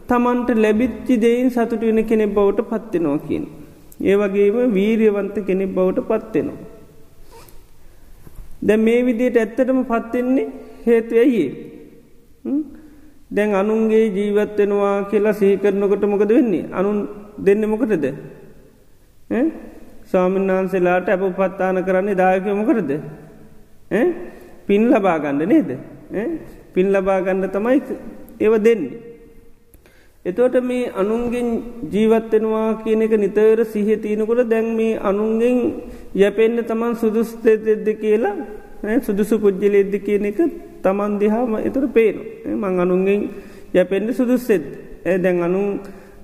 තමන්ට 0.07 0.49
ලැබිච්චි 0.55 1.17
දෙයින් 1.17 1.49
සතුට 1.49 1.81
වෙන 1.81 2.03
කෙනෙක් 2.05 2.33
බවට 2.33 2.61
පත්වෙනවා 2.61 3.17
කියන. 4.01 4.09
ඒවගේම 4.09 4.73
වීරියවන්ත 4.73 5.35
කෙනෙක් 5.47 5.73
බවට 5.73 6.07
පත්වෙනවා. 6.09 6.57
දැ 8.61 8.77
මේ 8.77 9.05
විදියට 9.05 9.37
ඇත්තටම 9.37 9.81
පත්වෙන්නේ 9.83 10.47
හේතු 10.85 11.15
ඇයි. 11.15 11.45
දැන් 13.31 13.55
අනුන්ගේ 13.55 14.05
ජීවත්වෙනවා 14.09 14.95
කියලා 15.03 15.33
සහිකරනකොට 15.33 16.03
මොකද 16.03 16.29
වෙන්නේ 16.29 16.69
අනුන් 16.71 16.97
දෙන්න 17.45 17.63
මොකටද 17.69 18.05
ස්වාමීන් 20.11 20.47
වහන්සේලාට 20.47 21.09
ඇප 21.09 21.23
පත්තාන 21.37 21.83
කරන්නේ 21.83 22.15
දායකය 22.15 22.53
මොකරද 22.53 22.91
පින් 24.67 24.81
ලබාගණ්ඩ 24.91 25.47
නේද 25.53 25.69
පින් 26.73 26.87
ලබාගණ්ඩ 26.93 27.53
තමයි 27.55 27.79
ඒව 28.39 28.53
දෙන්නේ. 28.63 29.10
එතෝට 30.25 30.55
මේ 30.61 30.91
අනුන්ගෙන් 30.93 31.47
ජීවත්වෙනවා 31.89 32.67
කියන 32.83 33.01
එක 33.01 33.13
නිතර 33.15 33.59
සිහ 33.65 33.87
තියනකොට 33.97 34.41
දැන් 34.47 34.67
මේ 34.75 34.99
අනුන්ගෙන් 35.01 35.57
යැපෙන්න්න 36.15 36.63
තමන් 36.63 36.93
සුදුස්තෙද්ද 36.95 37.87
කියලා 37.95 38.35
සුදුසු 38.99 39.39
පුද්ජලෙද්ද 39.39 39.93
කියන 39.99 40.25
එක 40.25 40.39
තමන් 40.83 41.17
දිහාම 41.17 41.55
එතුර 41.59 41.87
පේන 41.89 42.17
මං 42.53 42.79
අනුන්ගෙන් 42.79 43.21
යැපෙන්න්න 43.73 44.13
සුදුස්සෙත් 44.13 44.65
දැන් 45.17 45.41
අනුන් 45.41 45.67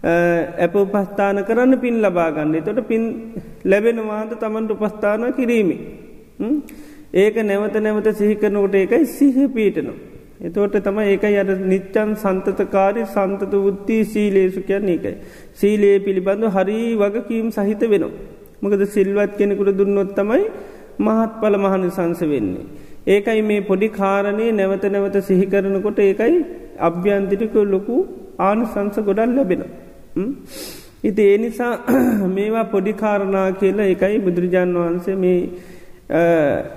ඇප 0.04 0.76
උපස්ථාන 0.76 1.42
කරන්න 1.44 1.74
පින් 1.78 1.98
ලබාගන්න 2.00 2.54
තොට 2.62 2.82
පින් 2.88 3.04
ලැබෙනවාද 3.66 4.32
තමන්ට 4.36 4.72
උපස්ථාන 4.72 5.34
කිරීමේ. 5.34 5.80
ඒක 7.16 7.36
නැවත 7.42 7.76
නැවත 7.78 8.08
සිහිකරනකොට 8.14 8.76
ඒකයි 8.76 9.06
සිහ 9.08 9.38
පීටනවා. 9.50 9.98
එතෝට 10.40 10.76
තම 10.80 10.98
ඒක 11.04 11.24
යට 11.26 11.52
නිච්චන් 11.66 12.10
සන්තතකාරි 12.16 13.04
සන්තත 13.08 13.54
උත්තිී 13.62 14.04
සීලේසු 14.06 14.62
කියන්න 14.62 14.90
ඒකයි. 14.90 15.14
සීලයේ 15.54 16.00
පිළිබඳු 16.00 16.50
හරි 16.50 16.80
වගකීම් 16.96 17.48
සහිත 17.52 17.82
වෙනවා. 17.86 18.12
මොකද 18.62 18.84
සිල්වත් 18.88 19.34
කෙනෙකුට 19.38 19.78
දුන්නොත් 19.78 20.12
තමයි 20.16 20.44
මහත් 21.00 21.32
පල 21.42 21.56
මහනි 21.58 21.90
සංස 21.90 22.22
වෙන්නේ. 22.24 22.66
ඒකයි 23.08 23.42
මේ 23.42 23.62
පොඩි 23.62 23.90
කාරණය 23.92 24.48
නැවත 24.52 24.86
නැවත 24.88 25.18
සිහිකරනකොට 25.22 26.00
ඒකයි 26.00 26.36
අභ්‍යන්තිරික 26.80 27.56
ලොකු 27.66 27.98
ආනසංස 28.40 28.98
ගොඩල් 29.00 29.34
ලැබෙන. 29.36 29.64
ඉති 31.04 31.22
ඒ 31.24 31.38
නිසා 31.38 31.74
මේවා 32.36 32.66
පොඩි 32.66 32.94
කාරණා 32.94 33.48
කියලා 33.54 33.88
එකයි 33.88 34.20
බුදුරජාණන් 34.20 34.78
වහන්සේ 34.78 35.16
මේ 35.16 35.40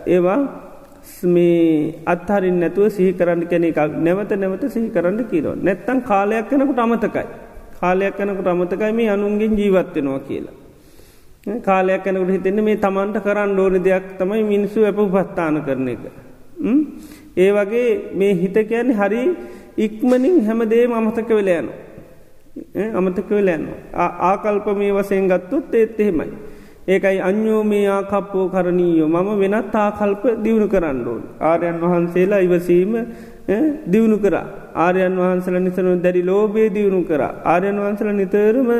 ඒවා 0.08 0.40
මේ 1.24 1.94
අත්හරින් 2.06 2.58
නැතුව 2.60 2.88
සිහි 2.88 3.12
කරන්න 3.12 3.46
කෙනෙ 3.46 3.68
එකක් 3.68 3.94
නැවත 3.98 4.32
නැවත 4.36 4.64
සිහි 4.68 4.88
කරන්න 4.88 5.22
කියරෝ 5.30 5.54
නැත්තන් 5.58 6.02
කාලයක් 6.02 6.48
කනකුට 6.48 6.78
අමතකයි 6.78 7.24
කාලයක් 7.80 8.16
කනකුට 8.16 8.46
අමතකයි 8.46 8.92
මේ 8.92 9.08
අනුන්ගෙන් 9.08 9.56
ජීවත්වෙනවා 9.56 10.20
කියලා. 10.20 10.56
කාලයක් 11.60 12.06
යනකට 12.06 12.30
හිතෙන්නේ 12.30 12.64
මේ 12.64 12.76
තමන්ට 12.76 13.22
කරන්න 13.24 13.58
ඕන 13.58 13.76
දෙයක් 13.84 14.06
තමයි 14.18 14.42
මිනිස්සු 14.44 14.84
ඇප 14.84 14.98
උපස්ථාන 14.98 15.62
කරන 15.64 15.88
එක. 15.88 16.02
ඒ 17.36 17.50
වගේ 17.52 17.88
මේ 18.14 18.34
හිත 18.34 18.56
කියන්නේ 18.68 18.98
හරි 19.00 19.22
ඉක්මනින් 19.78 20.36
හැමදේ 20.46 20.84
අමතක 20.92 21.30
වෙලයන. 21.30 21.70
අමතක 22.94 23.30
වෙලයන්න. 23.30 23.64
ආකල්ප 24.30 24.66
මේ 24.76 24.92
වසයෙන් 24.92 25.28
ගත්තුත් 25.28 25.74
ඒත් 25.74 26.00
එහෙමයි. 26.00 26.30
ඒකයි 26.88 27.20
අන්‍යෝ 27.20 27.64
මේ 27.64 27.88
ආකප්පෝ 27.88 28.48
කරණීයෝ 28.48 29.08
මම 29.08 29.40
වෙනත් 29.40 29.76
ආකල්ප 29.76 30.44
දියුණු 30.44 30.68
කරන්න 30.68 31.06
ඕන්. 31.06 31.22
ආරයන් 31.40 31.80
වහන්සේලා 31.80 32.38
ඉවසීම 32.38 33.06
දියුණු 33.86 34.18
කර 34.18 34.36
ආරයන් 34.76 35.16
වහන්සල 35.16 35.58
නිසනු 35.58 35.96
දැරි 35.96 36.22
ලෝබේ 36.22 36.68
දියුණු 36.68 37.04
කර 37.04 37.22
ආරයන් 37.44 37.76
වහන්සල 37.76 38.12
නිතරම 38.12 38.70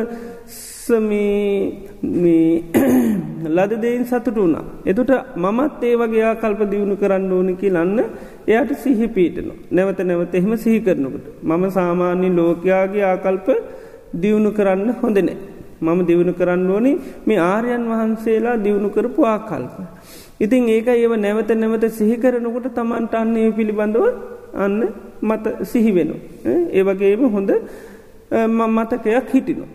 ලද 3.48 3.76
දෙයින් 3.76 4.04
සතුට 4.04 4.34
වුණා. 4.34 4.64
එතුට 4.84 5.10
මමත් 5.36 5.82
ඒ 5.82 5.96
වගේ 5.96 6.36
කල්ප 6.36 6.70
දියුණු 6.70 6.96
කරන්න 6.96 7.32
ඕනකි 7.32 7.70
ලන්න 7.70 8.04
එයට 8.48 8.78
සිහි 8.78 9.08
පීටනවා. 9.08 9.56
නැවත 9.70 10.00
නැවත 10.00 10.34
එහෙම 10.34 10.56
සිහි 10.56 10.80
කරනකට. 10.80 11.42
මම 11.42 11.70
සාමාන්‍ය 11.70 12.32
ලෝකයාගේ 12.32 13.04
ආකල්ප 13.04 13.48
දියුණු 14.22 14.50
කරන්න 14.50 14.94
හොඳනෑ. 15.02 15.59
මම 15.80 16.00
දියුණු 16.08 16.32
කරන්න 16.40 16.70
ඕනි 16.70 16.92
මේ 17.26 17.38
ආර්යන් 17.42 17.84
වහන්සේලා 17.90 18.56
දියුණු 18.64 18.88
කරපු 18.96 19.20
ආකල්ප. 19.24 19.74
ඉතින් 20.40 20.68
ඒක 20.68 20.88
ඒව 20.88 21.12
නැවත 21.24 21.50
නැවත 21.62 21.84
සිහි 21.98 22.16
කරනකොට 22.16 22.66
තමන්ට 22.78 23.14
අන්නේ 23.14 23.50
පිළිබඳව 23.58 24.04
අන්න 24.54 24.76
මත 25.22 25.44
සිහිවෙන. 25.62 26.10
ඒවගේම 26.72 27.22
හොඳ 27.36 27.50
මතකයක් 28.30 29.30
හිටිනවා. 29.34 29.70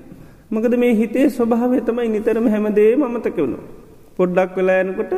මකද 0.51 0.73
මේ 0.77 0.93
හිතේ 0.93 1.27
ස්වභාවය 1.29 1.81
තමයි 1.81 2.09
නිතරම 2.09 2.47
හැමදේ 2.47 2.91
මතක 2.95 3.37
වුණු. 3.37 3.59
පොඩ්ඩක් 4.17 4.55
වෙලා 4.57 4.81
යනකොට 4.83 5.13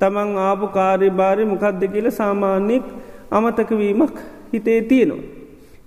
තමන් 0.00 0.30
ආපු 0.46 0.66
කාරය 0.76 1.10
භාරය 1.10 1.44
මොකක්ද 1.44 1.82
කියල 1.92 2.08
සාමාන්‍යෙක් 2.10 2.84
අමතකවීමක් 3.30 4.16
හිතේ 4.52 4.80
තියෙනවා. 4.82 5.22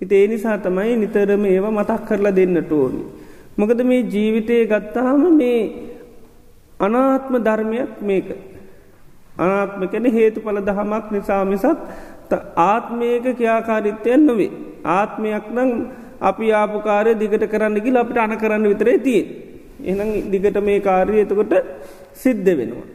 හිතේ 0.01 0.23
නිසා 0.27 0.57
තමයි 0.57 0.95
නිතරම 1.03 1.43
ඒවා 1.45 1.77
මතක් 1.79 2.01
කරලා 2.07 2.35
දෙන්නට 2.37 2.71
ඕනි. 2.71 3.03
මොකද 3.57 3.79
මේ 3.83 4.01
ජීවිතය 4.05 4.57
ගත්තාම 4.65 5.21
මේ 5.37 5.61
අනාත්ම 6.79 7.33
ධර්මයක් 7.39 8.01
මේක. 8.01 8.27
අනාත්ම 9.37 9.81
කැන 9.87 10.05
හේතු 10.09 10.39
පල 10.41 10.59
දහමක් 10.61 11.05
නිසා 11.11 11.43
මිසත් 11.45 11.65
ආත්මයක 12.57 13.25
ක්‍යාකාරිත්වයන් 13.37 14.21
නොවේ. 14.25 14.51
ආත්මයක් 14.85 15.45
නම් 15.51 15.71
අපි 16.21 16.51
ආපුකාරය 16.53 17.13
දිගට 17.15 17.45
කරන්න 17.45 17.77
ගිල 17.79 17.97
අපිට 17.97 18.17
අන 18.17 18.35
කරන්න 18.37 18.65
විතරේ 18.65 18.97
තිය 18.99 19.21
එනම් 19.83 20.09
දිගට 20.31 20.57
මේ 20.61 20.79
කාරය 20.79 21.21
එතකොට 21.21 21.53
සිද්ධ 22.13 22.51
වෙනවා. 22.59 22.87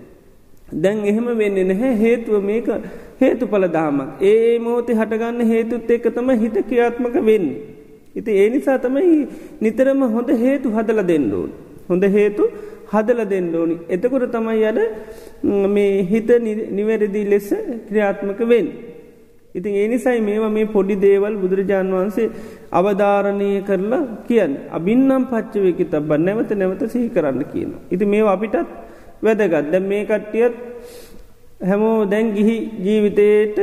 දැන් 0.73 0.99
එහෙම 1.05 1.27
වෙන්න 1.39 1.59
නැහැ. 1.71 1.93
හේතුව 1.97 2.43
මේක 2.43 2.69
හේතු 3.21 3.45
පල 3.47 3.65
දාමක් 3.69 4.23
ඒ 4.23 4.59
මෝති 4.59 4.93
හටගන්න 4.93 5.51
හේතුත් 5.53 5.91
එක 5.91 6.07
තම 6.15 6.31
හිත 6.43 6.57
ක්‍රියාත්මක 6.69 7.17
වෙන්න. 7.29 7.47
ඉති 8.15 8.31
ඒ 8.33 8.49
නිසා 8.51 8.79
තමයි 8.79 9.27
නිතරම 9.61 10.03
හොඳ 10.17 10.31
හේතු 10.45 10.71
හදල 10.71 11.03
දෙන්නඩෝන්. 11.03 11.51
හොඳ 11.89 12.05
හේතු 12.05 12.45
හදල 12.93 13.21
දෙන්න 13.25 13.55
ඕනි. 13.55 13.77
එතකොට 13.89 14.31
තමයි 14.33 14.65
අද 14.65 14.79
මේ 15.69 16.03
හිත 16.03 16.31
නිවැරදි 16.71 17.23
ලෙස 17.25 17.49
ක්‍රියාත්මක 17.89 18.41
වෙන්. 18.49 18.69
ඉතින් 19.55 19.75
ඒනිසයි 19.75 20.21
මේවා 20.21 20.49
මේ 20.49 20.67
පොඩි 20.67 20.97
දේවල් 20.97 21.37
බුදුරජාණන් 21.37 21.95
වහන්සේ 21.95 22.29
අවධාරණය 22.73 23.51
කරලා 23.63 24.03
කියන්න. 24.29 24.55
අබින්නම් 24.71 25.29
පච්චවයකි 25.33 25.85
තබ 25.85 26.11
නැවත 26.19 26.51
නැවත 26.53 26.83
සිහි 26.91 27.09
කරන්න 27.09 27.45
කියන. 27.53 27.71
ඉති 27.91 28.05
මේ 28.05 28.25
අපිටත් 28.27 28.69
වැදගත් 29.23 29.71
දැ 29.73 29.81
මේ 29.81 30.05
කට්ටියත් 30.05 30.55
හැමෝ 31.61 31.97
දැන් 32.07 32.27
ගිහි 32.35 32.57
ජීවිතයට 32.85 33.59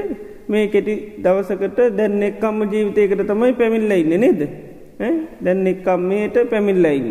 මේ 0.48 0.68
කෙටි 0.74 0.94
දවසකට 1.24 1.80
දැන් 1.98 2.24
එක්කම්ම 2.30 2.60
ජීවිතයකට 2.74 3.22
තමයි 3.32 3.54
පැමිල්ලඉන්න 3.60 4.14
නේද? 4.24 4.42
දැන් 5.46 5.68
එක්කම්මයට 5.74 6.38
පැමිල්ලඉන්න 6.52 7.10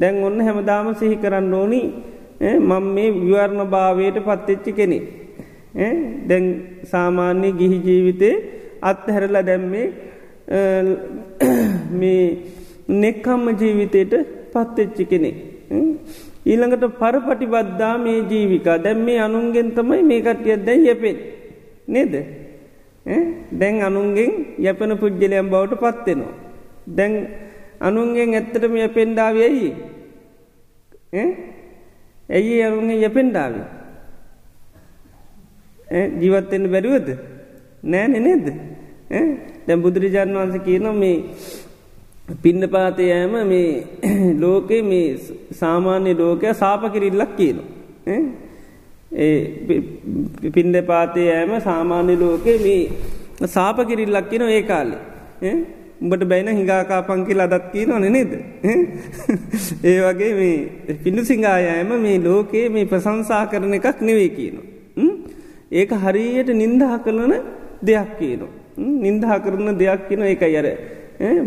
දැන් 0.00 0.22
ඔන්න 0.28 0.38
හැමදාම 0.46 0.94
සිහි 1.00 1.16
කරන්න 1.24 1.54
ඕනි. 1.54 1.82
මං 2.68 2.84
මේ 2.94 3.08
විවර්ණ 3.16 3.70
භාවයට 3.72 4.18
පත්තෙච්චි 4.28 4.72
කෙනෙ 4.78 4.98
දැන් 6.28 6.46
සාමාන්‍ය 6.92 7.48
ගිහි 7.58 7.78
ජීවිතේ 7.88 8.34
අත්හැරලා 8.90 9.44
දැම්මේ 9.48 9.86
මේ 12.00 12.24
නෙක්කම්ම 13.02 13.44
ජීවිතයට 13.60 14.14
පත්තෙච්චි 14.54 15.04
කෙනෙ 15.10 15.30
ඊළඟට 16.50 16.84
පරපටිබද්දා 17.00 17.94
මේ 18.04 18.20
ජීවිකා. 18.30 18.78
දැම් 18.84 18.98
මේ 19.06 19.18
අනුන්ගෙන් 19.26 19.68
තමයි 19.76 20.02
මේ 20.10 20.20
කටියත් 20.26 20.64
දැන් 20.66 20.86
යැපෙන් 20.88 21.16
නේද? 21.90 22.14
දැන් 23.52 23.82
අනුන්ගෙන් 23.82 24.32
යැපන 24.58 24.92
පුද්ගලයම් 24.96 25.48
බවට 25.48 25.80
පත්වෙනවා. 25.80 26.34
දැන් 26.88 27.12
අනුන්ගෙන් 27.80 28.34
ඇත්තටම 28.34 28.74
යැපෙන්ඩාව 28.76 29.36
ඇයි? 29.38 29.70
ඇයි 32.28 32.62
අරුන්ගේ 32.62 33.00
යැපෙන්ඩාව 33.00 33.54
ජීවත්වෙන්න 36.20 36.70
බැරිවද? 36.70 37.08
නෑ 37.82 38.06
නෙනේද 38.08 38.46
දැම් 39.66 39.82
බුදුරජාණන් 39.82 40.36
වන්ස 40.36 40.64
කියන 40.64 40.86
මේ 40.94 41.16
පින්න 42.42 42.62
පාතයෑම 42.68 43.34
මේ 43.44 43.70
ලෝකේ 44.42 44.82
මේ 44.82 45.08
සාමාන්‍ය 45.52 46.14
ලෝකය 46.14 46.54
සාප 46.54 46.82
කිරිල්ලක් 46.92 47.32
කියනවා. 47.36 47.68
ඒ 49.12 49.80
පින්ඩ 50.54 50.76
පාතයෑම 50.86 51.52
සාමාන්‍ය 51.60 52.14
ලෝකේ 52.16 52.58
මේ 52.64 53.48
සාප 53.48 53.78
කිරිල්ලක් 53.88 54.30
කියන 54.30 54.42
ඒ 54.42 54.62
කාලේ. 54.62 55.00
උඹට 56.02 56.24
බැයින 56.28 56.48
හිඟාකාපන් 56.48 57.24
කියල 57.26 57.40
අදත් 57.40 57.72
කිය 57.72 57.86
නොන 57.86 58.06
නේද. 58.12 58.32
ඒ 59.84 59.98
වගේ 60.06 60.32
මේ 60.34 60.96
පිඩු 61.04 61.24
සිංහායෑම 61.24 61.90
මේ 62.06 62.18
ලෝකයේ 62.18 62.68
මේ 62.68 62.84
ප්‍රසංසා 62.84 63.42
කරන 63.46 63.74
එකක් 63.74 64.00
නෙවේ 64.00 64.30
කියනවා. 64.38 64.64
ඒක 65.72 65.90
හරියට 66.04 66.54
නින්දහ 66.62 66.96
කරන 67.04 67.34
දෙයක් 67.82 68.16
කියනවා. 68.18 68.52
නින්දහා 69.04 69.42
කරන 69.44 69.76
දෙයක් 69.78 70.08
කියන 70.08 70.22
එක 70.22 70.42
අර 70.42 70.66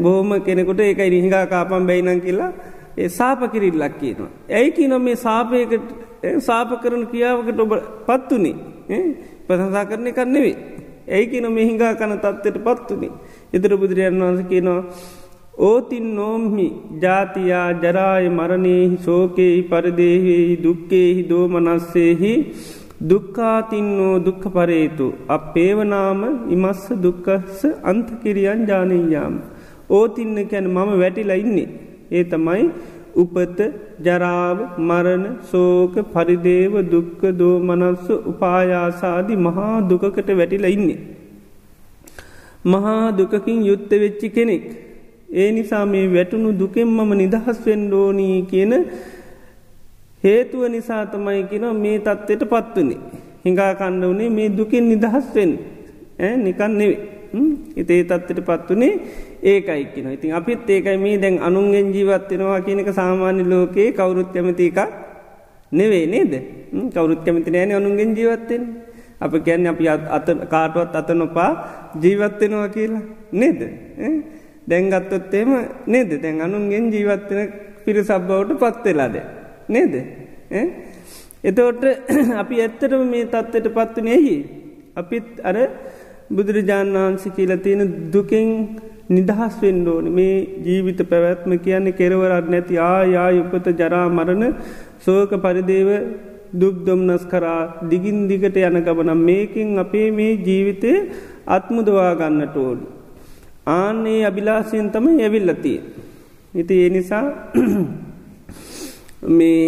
බොහොම 0.04 0.40
කෙනෙකුට 0.46 0.80
ඒකයි 0.82 1.10
නිහිගා 1.10 1.46
කාපම් 1.48 1.88
බැයිනං 1.88 2.22
කියලා 2.22 2.52
ඒ 2.98 3.10
සාප 3.10 3.52
කිරිල්ලක් 3.54 4.00
කියනවා. 4.02 4.32
ඇයි 4.50 4.72
කියනො 4.72 5.00
මේ 5.00 5.16
සාපයකට 5.16 6.03
සාප 6.40 6.72
කරන 6.84 7.04
කියාවකට 7.08 7.60
ඔබ 7.60 7.74
පත්තුනේ 8.08 8.56
ප්‍රසංසා 9.48 9.86
කරන 9.86 10.08
කන්නෙවේ. 10.12 10.56
ඇයි 11.08 11.28
කියන 11.28 11.48
මෙහිඟා 11.52 11.94
කන 11.96 12.16
තත්වට 12.18 12.64
පත්තුනේ. 12.68 13.12
එතර 13.54 13.74
බුදුරජන් 13.76 14.22
වන්ස 14.22 14.42
කියනවා. 14.50 14.82
ඕතින් 15.62 16.08
නෝම්හි 16.16 16.68
ජාතියා 17.02 17.68
ජරාය 17.84 18.30
මරණයෙහි 18.30 18.98
සෝකයෙහි 19.00 19.62
පරදේහෙහි 19.64 20.56
දුක්කෙහි 20.64 21.28
දෝමනස්සේහි 21.30 22.34
දුක්කාතින්නෝ 23.10 24.16
දුක්ඛ 24.26 24.48
පරේතු 24.50 25.08
අපේවනාම 25.28 26.22
ඉමස්ස 26.50 26.84
දුක්කස්ස 27.06 27.62
අන්තකිරියන් 27.84 28.62
ජානීයාම්. 28.68 29.36
ඕතින්න 29.90 30.38
කැන 30.52 30.68
මම 30.70 30.92
වැටිලා 31.02 31.42
ඉන්නේ. 31.44 31.70
ඒ 32.12 32.24
තමයි 32.24 32.64
උපත 33.14 33.60
ජරාව 34.06 34.58
මරණ 34.80 35.24
සෝක 35.52 35.96
පරිදේව 36.14 36.74
දුක්ක 36.92 37.22
දෝ 37.40 37.56
මනස්ස 37.60 38.08
උපායාසාදි 38.32 39.36
මහා 39.38 39.76
දුකකට 39.90 40.30
වැටිලා 40.40 40.74
ඉන්නේ. 40.78 41.00
මහා 42.66 43.12
දුකකින් 43.12 43.60
යුත්ත 43.66 43.92
වෙච්චි 44.04 44.30
කෙනෙක්. 44.30 44.66
ඒ 45.32 45.50
නිසා 45.52 45.86
මේ 45.86 46.06
වැටුණු 46.14 46.50
දුකෙන් 46.54 46.88
මම 46.88 47.12
නිදහස් 47.18 47.58
වෙන්ඩෝනී 47.66 48.38
කියන 48.52 48.74
හේතුව 50.24 50.64
නිසා 50.70 51.06
තමයි 51.06 51.44
කින 51.44 51.66
මේ 51.76 51.98
තත්ත්වයට 52.00 52.44
පත්වනේ. 52.52 53.00
හිඟා 53.46 53.74
කණ්ඩ 53.76 54.12
වනේ 54.12 54.30
මේ 54.30 54.50
දුකින් 54.50 54.86
නිදහස් 54.90 55.26
වෙන් 55.36 55.52
නිකන් 56.44 56.74
නෙවේ. 56.80 57.13
ඉතේ 57.76 58.04
තත්වට 58.04 58.40
පත්වනේ 58.42 58.94
ඒකයික්කින 59.44 60.12
ඉතින් 60.12 60.34
අපිත් 60.34 60.70
ඒකයි 60.70 60.98
මේ 60.98 61.18
දැන් 61.18 61.40
අනුන්ගෙන් 61.42 61.88
ජීවත්වෙනවා 61.92 62.62
කියනක 62.62 62.90
සාමාන්‍ය 62.92 63.44
ලෝකයේ 63.46 63.92
කවුරුත් 63.92 64.30
කැමති 64.34 64.68
එකක් 64.68 64.80
නෙවේ 65.72 66.06
නේද? 66.06 66.34
කවුරුත් 66.94 67.22
කැමති 67.26 67.52
නෑන 67.52 67.72
අනුන්ගෙන් 67.74 68.16
ජීවත්තෙන් 68.16 68.62
අප 69.20 69.34
කියන්න 69.46 69.68
අපි 69.68 69.86
අත 69.88 70.28
කාටුවත් 70.50 70.96
අත 70.96 71.10
නොපා 71.12 71.52
ජීවත්වෙනවා 71.96 72.70
කියලා 72.70 73.04
නේද? 73.34 73.62
දැන්ගත්තොත්තේම 74.70 75.50
නේද? 75.88 76.12
දැන් 76.24 76.42
අනුන්ගෙන් 76.42 76.92
ජීවත්වෙන 76.94 77.54
පිරිසබ්බවට 77.86 78.60
පත්වෙලාද 78.62 79.16
නේද? 79.68 79.94
එතෝට 81.44 81.84
අපි 82.36 82.56
ඇත්තටම 82.62 83.04
මේ 83.06 83.26
තත්ත්වට 83.26 83.74
පත්වනයහි 83.76 84.36
අපිත් 84.96 85.28
අර 85.44 85.58
බුදුරජාණන් 86.36 86.98
වහන්සේ 86.98 87.36
කියල 87.36 87.54
තියෙන 87.60 87.82
දුකෙන් 88.14 88.48
නිදහස් 89.10 89.56
වෙන්ඩෝන 89.62 90.06
මේ 90.12 90.36
ජීවිත 90.66 91.00
පැවැත්ම 91.06 91.52
කියන්නේ 91.60 91.98
කෙරවරත් 92.00 92.48
නැති 92.50 92.76
ආයා 92.86 93.30
උපත 93.40 93.68
ජරා 93.80 94.06
මරණ 94.10 94.54
සෝක 95.00 95.32
පරිදේව 95.38 95.90
දුක්දොම්නස් 96.54 97.24
කරා 97.26 97.62
දිගින් 97.84 98.20
දිගට 98.30 98.58
යන 98.60 98.78
ගබනම් 98.80 99.22
මේකින් 99.22 99.70
අපේ 99.78 100.08
මේ 100.12 100.34
ජීවිතය 100.40 100.92
අත්මුදවා 101.48 102.12
ගන්නට 102.16 102.56
ඕනි. 102.58 102.86
ආන්නේ 103.68 104.22
අභිලාසයෙන් 104.26 104.90
තම 104.92 105.08
ඇවිල්ලතිය. 105.18 105.80
ඉති 106.54 106.74
ඒ 106.76 106.90
නිසා 106.90 107.26
මේ 109.30 109.64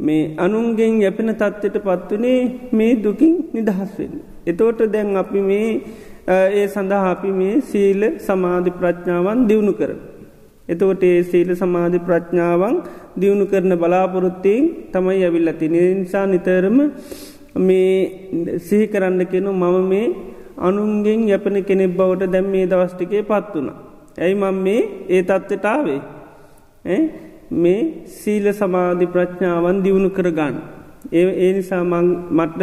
මේ 0.00 0.22
අනුන්ගෙන් 0.38 1.00
යැපෙන 1.02 1.34
තත්ත්වයට 1.34 1.76
පත්වනේ 1.84 2.40
මේ 2.72 2.92
දුකින් 2.96 3.34
නිදහස් 3.52 3.92
වෙන්න. 3.98 4.29
එතෝට 4.46 4.80
දැන් 4.92 5.16
අපි 5.16 5.40
මේ 5.40 5.68
ඒ 6.28 6.66
සඳහා 6.66 7.10
අපි 7.10 7.30
මේ 7.30 7.60
සීල 7.60 8.02
සමාධි 8.18 8.70
ප්‍රඥාවන් 8.70 9.46
දියුණු 9.48 9.72
කර. 9.72 9.90
එතකොට 10.68 11.02
ඒ 11.02 11.22
සීල 11.22 11.50
සමාධි 11.54 11.98
ප්‍රඥාවන් 11.98 12.76
දියුණු 13.16 13.46
කරන 13.46 13.74
බලාපොරොත්තයෙන් 13.78 14.64
තමයි 14.92 15.22
ඇවිල්ලති 15.24 15.68
නිසා 15.68 16.26
නිතරම 16.26 16.78
මේ 17.58 18.58
සිහි 18.58 18.86
කරන්න 18.86 19.22
කෙනු 19.26 19.52
මම 19.52 19.88
මේ 19.88 20.06
අනුන්ගෙන් 20.58 21.28
යපන 21.28 21.56
කෙනෙක් 21.64 21.96
බවට 21.96 22.32
දැම් 22.32 22.46
මේ 22.46 22.66
දවස්ටිකේ 22.66 23.22
පත් 23.22 23.54
වුණ. 23.54 23.70
ඇයි 24.18 24.34
මං 24.34 24.56
මේ 24.56 24.80
ඒ 25.08 25.22
තත්ත්වටාවේ 25.22 26.00
මේ 27.52 27.80
සීල 28.06 28.46
සමාධි 28.52 29.06
ප්‍රඥාවන් 29.06 29.82
දියුණු 29.82 30.10
කරගන්න. 30.10 30.54
ඒ 31.12 31.26
ඒ 31.36 31.52
නිසා 31.52 31.84
මට 31.84 32.62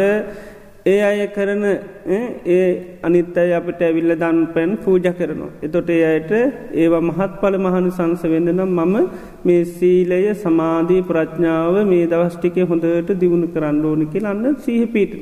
ඒ 0.88 0.98
අය 1.02 1.20
කරන 1.28 1.64
ඒ 2.48 2.66
අනිත් 3.02 3.36
අය 3.36 3.50
අපට 3.52 3.80
ඇවිල්ල 3.80 4.12
දන් 4.14 4.38
පැන් 4.54 4.70
පූජ 4.76 5.06
කරනවා. 5.12 5.50
එතොට 5.62 5.90
ඒ 5.90 6.04
අයට 6.04 6.30
ඒවා 6.74 7.02
මහත් 7.02 7.32
පල 7.40 7.56
මහනු 7.58 7.90
සංසවෙන්න 7.90 8.50
නම් 8.50 8.72
මම 8.78 8.94
මේ 9.44 9.62
සීලය 9.70 10.20
සමාධී 10.36 11.02
ප්‍රඥාව 11.02 11.74
මේ 11.84 12.04
දවස්ටිකේ 12.06 12.68
හොඳට 12.70 13.10
දියුණු 13.20 13.48
කරන්න 13.48 13.84
ඕනිකි 13.84 14.24
අන්න 14.24 14.46
සීහපීට. 14.58 15.12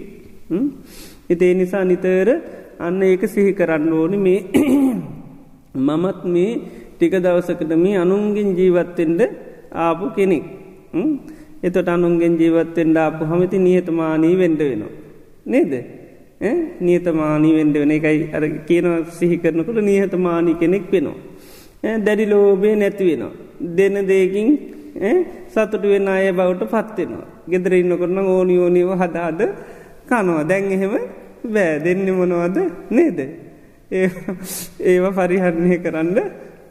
එතේ 1.30 1.52
නිසා 1.54 1.84
නිතර 1.84 2.28
අන්න 2.78 3.02
ඒක 3.02 3.22
සිහි 3.26 3.52
කරන්න 3.52 3.92
ඕනි 3.92 4.18
මේ 4.18 4.40
මමත් 5.86 6.20
මේ 6.26 6.52
ටික 6.92 7.14
දවසකට 7.18 7.72
මේ 7.76 7.96
අනුන්ගෙන් 7.96 8.50
ජීවත්තෙන්ට 8.52 9.20
ආපු 9.76 10.06
කෙනෙක්. 10.10 10.44
එතොට 11.62 11.88
අනුන්ගෙන් 11.88 12.36
ජීවත්තෙන්ට 12.36 12.96
අපපු 12.98 13.24
හමති 13.24 13.58
නියතමානී 13.58 14.36
වෙන්ඩ 14.36 14.62
වෙනවා. 14.62 15.05
නේද. 15.46 15.72
නියතමානී 16.80 17.54
වෙන්ඩ 17.58 17.76
වෙන 17.76 17.92
එකයි 17.92 18.30
අර 18.32 18.44
කියන 18.68 18.86
සිහි 19.10 19.36
කරනකොට 19.38 19.78
නියතමානී 19.82 20.54
කෙනෙක් 20.54 20.86
වෙනවා. 20.92 21.16
දැඩි 21.98 22.26
ලෝබේ 22.26 22.74
නැතිවෙනවා. 22.74 23.32
දෙන 23.76 23.94
දේකින් 24.06 24.48
සතුට 25.48 25.82
වෙන 25.84 26.08
අය 26.08 26.32
බවට 26.32 26.64
පත්වෙනවා. 26.66 27.26
ගෙදර 27.46 27.72
ඉන්න 27.74 27.92
කරන 27.94 28.18
ඕනි 28.18 28.58
ඕනිව 28.58 28.90
හදාද 28.94 29.40
කනවා 30.06 30.44
දැන් 30.44 30.72
එහෙම 30.72 30.94
බෑ 31.44 31.80
දෙන්න 31.80 32.06
මොනවද 32.12 32.56
නේද. 32.90 33.18
ඒවා 34.82 35.12
පරිහරණය 35.18 35.78
කරන්න 35.78 36.18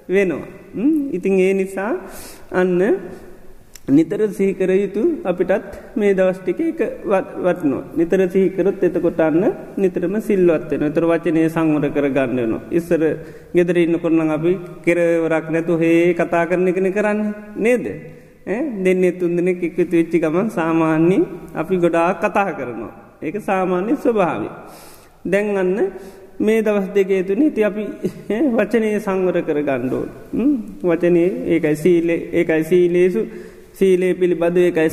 වෙනවා. 0.08 0.48
ඉතින් 1.12 1.40
ඒ 1.40 1.54
නිසා 1.54 1.94
අන්න 2.52 2.80
නිතර 3.88 4.19
සීකර 4.34 4.69
යුතු 4.74 5.21
අපිටත් 5.24 5.95
මේ 5.95 6.13
දවස්ටික 6.13 6.60
එක 6.60 6.80
වටනෝ 7.06 7.82
නිතර 7.95 8.19
සීකරොත් 8.28 8.82
එතකොටන්න 8.82 9.45
නිතරම 9.78 10.15
සිල්වත්වෙන 10.19 10.93
තර 10.93 11.06
වචනය 11.06 11.45
සංවර 11.48 11.93
කර 11.93 12.08
ගන්නනවා. 12.10 12.62
ඉස්සර 12.71 13.02
ගෙදර 13.54 13.78
ඉන්න 13.78 14.00
කොරන්න 14.00 14.32
අපි 14.32 14.58
කෙරවරක් 14.86 15.45
නැතු 15.52 15.78
හේ 15.78 16.13
කතා 16.15 16.50
කරන 16.50 16.67
එකන 16.67 16.89
කරන්න 16.91 17.21
නේද. 17.58 17.86
දෙන්නේ 18.84 19.12
තුන්දෙන 19.13 19.48
එක්කතු 19.48 19.86
වෙච්චි 19.91 20.17
ගමන් 20.19 20.50
සාමාන්‍යී 20.50 21.24
අපි 21.54 21.78
ගොඩා 21.78 22.10
කතා 22.15 22.58
කරනවා. 22.58 22.93
ඒක 23.21 23.38
සාමාන්‍ය 23.39 23.93
ස්වභාවි. 23.95 24.50
දැන් 25.24 25.58
අන්න 25.58 25.78
මේ 26.39 26.62
දවස් 26.62 26.88
දෙකේ 26.95 27.24
තුනි 27.24 27.52
ති 27.52 27.62
අපි 27.63 27.84
වචනය 28.52 28.98
සංවර 29.00 29.38
කර 29.41 29.60
ගණ්ඩෝල් 29.62 30.10
වචනය 30.84 31.24
ඒකයි 31.54 31.76
සීලේ 31.76 32.21
ඒකයි 32.34 32.63
සීලේසු 32.63 33.21
සීලේ 33.78 34.14
පිළිබඳ 34.20 34.58
ඒකයි 34.58 34.90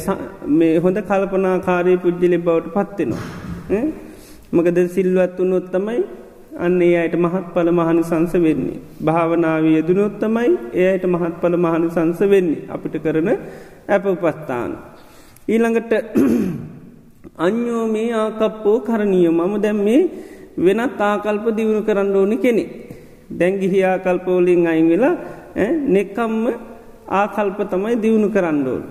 මේ 0.59 0.73
හොඳ 0.85 0.99
කල්පනාකාරී 1.11 1.99
පුද්ජලි 2.05 2.39
බවට 2.47 2.73
පත්වෙනවා. 2.77 3.25
මකද 4.53 4.79
සිල්වත් 4.95 5.39
වනොත් 5.41 5.67
තමයි 5.75 6.01
අන්න 6.65 6.83
ඒ 6.83 6.95
අයට 7.03 7.15
මහත් 7.25 7.47
පල 7.55 7.69
මහනි 7.79 8.03
සංස 8.11 8.33
වෙන්නේ. 8.45 8.79
භාවනාවී 9.07 9.77
යදනොත්තමයි 9.83 10.51
එයට 10.85 11.05
මහත් 11.13 11.35
පල 11.43 11.57
මහනි 11.65 11.89
සංස 11.97 12.21
වෙන්නේ 12.33 12.67
අපිට 12.75 12.97
කරන 13.05 13.31
ඇප 13.89 14.05
උපස්ථාන. 14.07 14.73
ඊළඟට 15.49 15.93
අන්‍යෝ 17.47 17.85
මේ 17.95 18.11
ආකප්පෝ 18.15 18.77
කරණීය 18.81 19.31
මම 19.31 19.55
දැම් 19.65 19.79
මේ 19.87 20.03
වෙනත් 20.67 21.01
ආකල්ප 21.03 21.47
දියුණු 21.57 21.83
කරන්න 21.89 22.17
ඕනි 22.17 22.37
කෙනෙ. 22.45 22.65
දැංගිහි 23.31 23.79
ආකල්පෝලින් 23.85 24.67
අයින් 24.67 24.89
වෙලා 24.93 25.15
නෙක්කම්ම 25.95 26.45
ආකල්ප 27.13 27.59
තමයි 27.73 27.97
දියුණු 28.03 28.29
කරන්නඩෝල්. 28.29 28.83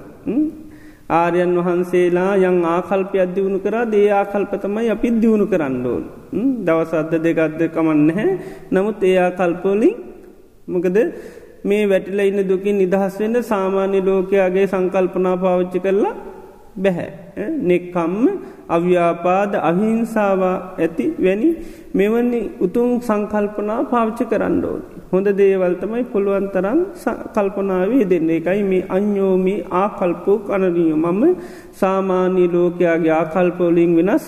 ආර්යන් 1.11 1.53
වහන්සේලා 1.57 2.33
යං 2.41 2.57
ආකල්පය 2.67 3.17
අධ්‍යවුණු 3.25 3.59
කරා 3.59 3.85
දේ 3.93 4.07
ආකල්ප 4.11 4.53
තමයි 4.63 4.89
අපි 4.95 5.09
දියුණු 5.21 5.45
කරන්නඩෝල්. 5.53 6.03
දවසද්ධ 6.65 7.15
දෙකක්ද 7.25 7.61
කමන්න 7.75 8.09
හැ 8.17 8.29
නමුත් 8.71 9.03
ඒ 9.03 9.17
ආකල්පෝලින් 9.19 9.95
මොකද 10.67 10.97
මේ 11.63 11.83
වැටිල 11.85 12.19
ඉන්න 12.21 12.41
දුකින් 12.43 12.77
නිදහස් 12.77 13.15
වෙන්න 13.19 13.37
සාමාන්‍ය 13.43 13.99
ලෝකයාගේ 14.01 14.67
සංකල්පනා 14.67 15.35
පාවිච්චි 15.43 15.79
කරලා 15.85 16.15
බැහැ 16.75 17.09
නෙක්කම්ම 17.61 18.15
අව්‍යාපාද 18.69 19.53
අහිංසාවා 19.61 20.57
ඇති 20.77 21.05
වැනි 21.25 21.49
මෙවැනි 21.93 22.41
උතුම් 22.59 22.89
සංකල්පනා 23.01 23.81
පාවිච්චි 23.91 24.25
කරන්නඩෝන්. 24.25 24.81
හොඳ 25.11 25.27
දේවල්තමයි 25.33 26.03
පුළුවන් 26.11 26.45
තරන් 26.53 26.79
කල්පනාවේ 27.35 28.05
දෙන්න 28.11 28.29
එකයි 28.29 28.61
මේ 28.63 28.85
අන්‍යෝමී 28.89 29.57
ආකල්පෝ 29.79 30.37
කනනිය 30.45 30.93
මම 30.95 31.21
සාමාන්‍ය 31.73 32.45
ලෝකයාගේ 32.53 33.11
ආකල්පෝලිං 33.13 33.91
වෙනස් 33.97 34.25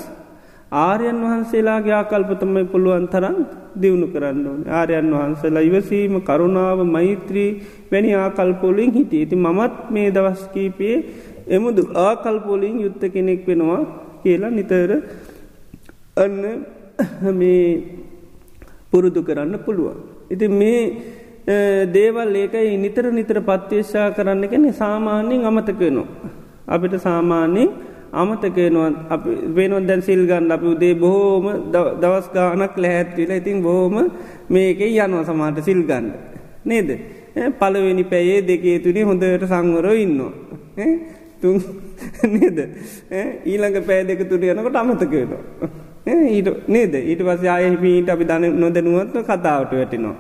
ආර්යන් 0.82 1.20
වහන්සේලාගේ 1.24 1.94
ආකල්පතමයි 1.94 2.64
පුළුවන් 2.66 3.06
තරන් 3.08 3.38
දියුණු 3.76 4.08
කරන්න 4.08 4.46
ඕන. 4.46 4.62
ආර්යන් 4.70 5.10
වහන්සේලා 5.14 5.68
ඉවසීම 5.70 6.16
කරුණාව 6.22 6.80
මෛත්‍රී 6.88 7.52
වැනි 7.92 8.12
ආකල්පොලින් 8.16 8.92
හිටිය. 8.92 9.22
ඇති 9.22 9.36
මමත් 9.38 9.76
මේ 9.90 10.08
දවස්කීපයේ 10.12 10.98
එමුදු 11.50 11.84
ආකල්පොලින් 12.00 12.76
යුත්ත 12.86 13.04
කෙනෙක් 13.14 13.48
වෙනවා 13.48 13.82
කියලා 14.24 14.52
නිතර 14.52 14.92
අන්න 16.18 16.42
මේ 17.34 17.64
පුරුදු 18.92 19.22
කරන්න 19.24 19.56
පුළුවන්. 19.60 20.13
ඉති 20.34 20.48
මේ 20.60 20.82
දේවල් 21.96 22.36
ඒකයි 22.42 22.76
නිතර 22.84 23.06
නිතර 23.18 23.38
පත්්‍යේශා 23.50 24.08
කරන්න 24.18 24.46
කෙනෙ 24.52 24.70
සාමාන්‍යෙන් 24.84 25.48
අමතක 25.50 25.80
වෙනවා. 25.80 26.08
අපිට 26.74 26.96
සාමාන්‍යයෙන් 27.08 27.70
අමතකයනුවන් 28.22 28.94
වෙනොත් 29.56 29.86
දැන් 29.90 30.02
සිල් 30.08 30.22
ගන්න 30.30 30.52
අපි 30.56 30.68
උදේ 30.74 30.94
බොහෝම 31.04 31.46
දවස් 32.02 32.28
ගානක් 32.36 32.78
ලැහැත්විලා 32.84 33.40
ඉතින් 33.42 33.58
බොහෝම 33.66 33.96
මේක 34.50 34.80
යනවා 34.88 35.24
සමාට 35.30 35.58
සිල් 35.68 35.82
ගන්න. 35.90 36.06
නේද. 36.66 36.90
පලවෙනි 37.60 38.04
පැයේ 38.12 38.42
දෙකේ 38.50 38.78
තුනි 38.80 39.02
හොඳට 39.10 39.46
සංවරෝ 39.52 39.96
ඉන්නවා. 40.06 40.32
තුන් 41.42 41.56
නේද 42.36 42.58
ඊළඟ 43.46 43.78
පෑ 43.88 44.04
දෙක 44.10 44.22
තුට 44.30 44.44
යනකොට 44.44 44.78
අමතක 44.82 45.12
වෙනවා. 45.12 45.42
ඊට 46.06 46.68
නේද 46.68 46.94
ඊට 46.94 47.22
පස 47.22 47.44
ආයහිමීට 47.48 48.10
අපි 48.10 48.26
දන 48.26 48.60
නොදැනුවත්ව 48.60 49.24
කතාවට 49.24 49.74
වැටිනවා. 49.74 50.16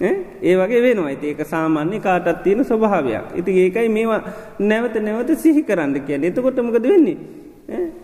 ඒ 0.00 0.54
වගේ 0.56 0.82
වෙනවා 0.82 1.06
ඇති 1.08 1.26
ඒක 1.28 1.40
සාමාන්‍ය 1.46 2.00
කාටත් 2.00 2.42
තියෙන 2.44 2.64
ස්වභාවයක්. 2.64 3.24
ඉති 3.36 3.50
ඒකයි 3.60 3.88
මේවා 3.88 4.20
නැවත 4.60 4.96
නැවත 5.00 5.30
සිහි 5.38 5.62
කරන්න 5.62 5.94
කියන 6.06 6.24
එතකොටමකද 6.24 6.84
වෙන්නේ. 6.84 7.16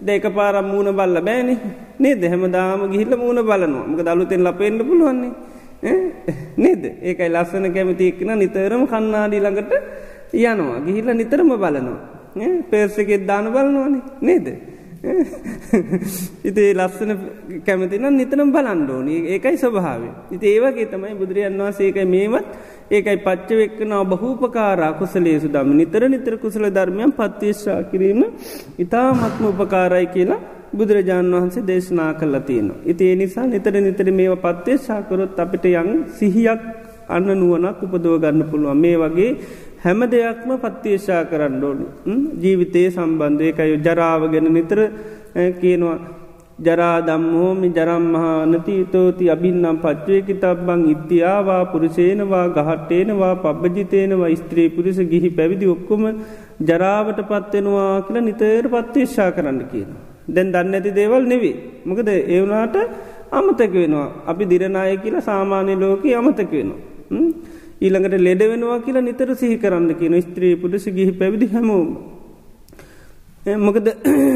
දෙක 0.00 0.24
පාරම් 0.34 0.66
මූුණ 0.70 0.96
බල්ල 0.96 1.20
බෑනි 1.20 1.54
නේද 1.98 2.22
හැමදාම 2.24 2.88
ගිහිල්ල 2.92 3.16
මූුණ 3.16 3.42
බලනවා 3.44 3.86
මක 3.86 4.00
දලුතෙන් 4.08 4.44
ලපෙන්න්න 4.44 4.86
පුළුවන්නේ. 4.88 5.32
නේද 6.56 6.82
ඒකයි 7.02 7.28
ලස්සන 7.28 7.66
කැමතික්න 7.74 8.30
නිතරම 8.38 8.86
කන්නාඩී 8.86 9.42
ළඟට 9.44 9.72
යනවා 10.32 10.80
ගිහිල්ල 10.86 11.12
නිතරම 11.12 11.50
බලනවා. 11.56 12.00
පේර්සකෙත් 12.70 13.26
දාන 13.26 13.52
බලනවානේ 13.52 14.02
නේද. 14.22 14.46
ඉතිේ 16.44 16.74
ලස්සන 16.74 17.12
කැමතිනම් 17.64 18.06
නිතනම් 18.12 18.50
බලන්ඩෝනි 18.50 19.16
ඒකයි 19.28 19.56
ස්වභාව. 19.56 20.02
ඉති 20.30 20.46
ඒවගේ 20.48 20.87
තමයි 20.87 21.14
බුදුරජන් 21.14 21.58
වහන්සේකයි 21.58 22.06
මේවත් 22.06 22.48
ඒකයි 22.90 23.18
පච්චවෙක්කනාව 23.18 24.11
බහූපකාරා 24.12 24.92
කුසලේසු 24.94 25.48
දම 25.48 25.70
නිතර 25.72 26.02
නිතර 26.08 26.34
කුසල 26.37 26.66
ධර්මයන් 26.68 27.12
පත්තිේශා 27.12 27.80
කිරීම 27.84 28.22
ඉතාමත්ම 28.78 29.44
උපකාරයි 29.46 30.08
කියලා 30.08 30.40
බුදුරජාණන් 30.72 31.34
වහන්සේ 31.34 31.64
දේශනා 31.64 32.11
කල්ලා 32.14 32.42
තියෙනවා. 32.42 32.82
ඉති 32.84 33.04
ඒ 33.04 33.16
නිසා 33.16 33.46
නිතර 33.46 33.74
නිතර 33.80 34.08
මේව 34.12 34.34
පත්තිේශාකරොත් 34.38 35.38
අපිට 35.38 35.64
යං 35.66 35.90
සිහියක් 36.11 36.62
අන්න 37.08 37.28
නුවනක් 37.32 37.78
උපදව 37.80 38.14
ගන්න 38.18 38.48
පුළුවන් 38.50 38.78
මේ 38.78 38.96
වගේ 38.96 39.30
හැම 39.78 40.00
දෙයක්ම 40.10 40.50
පත්තිේශා 40.56 41.22
කරන්න 41.24 41.64
ඕනි 41.64 41.86
ජීවිතයේ 42.42 42.90
සම්බන්ධයකයි 42.90 43.74
ජරාව 43.78 44.22
ගැන 44.32 44.48
නිතර 44.52 44.80
කියනවා 45.60 45.98
ජරා 46.58 46.96
දම්මෝමි 47.00 47.68
ජරම්මහානති 47.68 48.76
තෝති 48.92 49.30
අබින්නම් 49.30 49.76
පච්චයකි 49.76 50.34
තබ්බං 50.34 50.80
ඉත්තියාවා 50.94 51.62
පුරුෂේනවා 51.64 52.46
ගහට්ටේනවා 52.48 53.34
පබ්බජිතේනවා 53.36 54.30
ස්ත්‍රී 54.34 54.68
පුරිස 54.68 54.98
ගිහි 55.12 55.30
පැවිදි 55.30 55.66
ඔක්කොම 55.66 56.02
ජරාවට 56.60 57.20
පත්වෙනවා 57.22 57.92
කියලා 58.00 58.26
නිතර 58.28 58.64
පත්තිේශා 58.68 59.30
කරන්න 59.30 59.60
කියන. 59.72 59.90
දැන් 60.28 60.50
දන්න 60.52 60.74
ඇති 60.74 60.90
දේවල් 60.92 61.24
නෙවේ. 61.24 61.54
මොකද 61.84 62.08
ඒවනාට 62.08 62.76
අමතක 63.32 63.72
වෙනවා. 63.74 64.08
අපි 64.26 64.44
දිරනාය 64.44 64.96
කියලා 64.96 65.28
සාමාන්‍ය 65.30 65.74
ලෝක 65.76 66.02
අමතක 66.12 66.52
වෙනවා. 66.52 66.80
ඊළඟට 67.80 68.16
ලෙඩ 68.18 68.42
වෙනවා 68.44 68.78
කියලා 68.80 69.02
නිතර 69.02 69.30
සිහි 69.34 69.56
කරන්න 69.56 69.90
කියන 69.94 70.14
ස්ත්‍රී 70.22 70.54
පුටස 70.56 70.86
ගිහි 70.90 71.12
පැවිදි 71.12 71.46
හැමෝම. 71.48 71.88
මොකද 73.58 73.86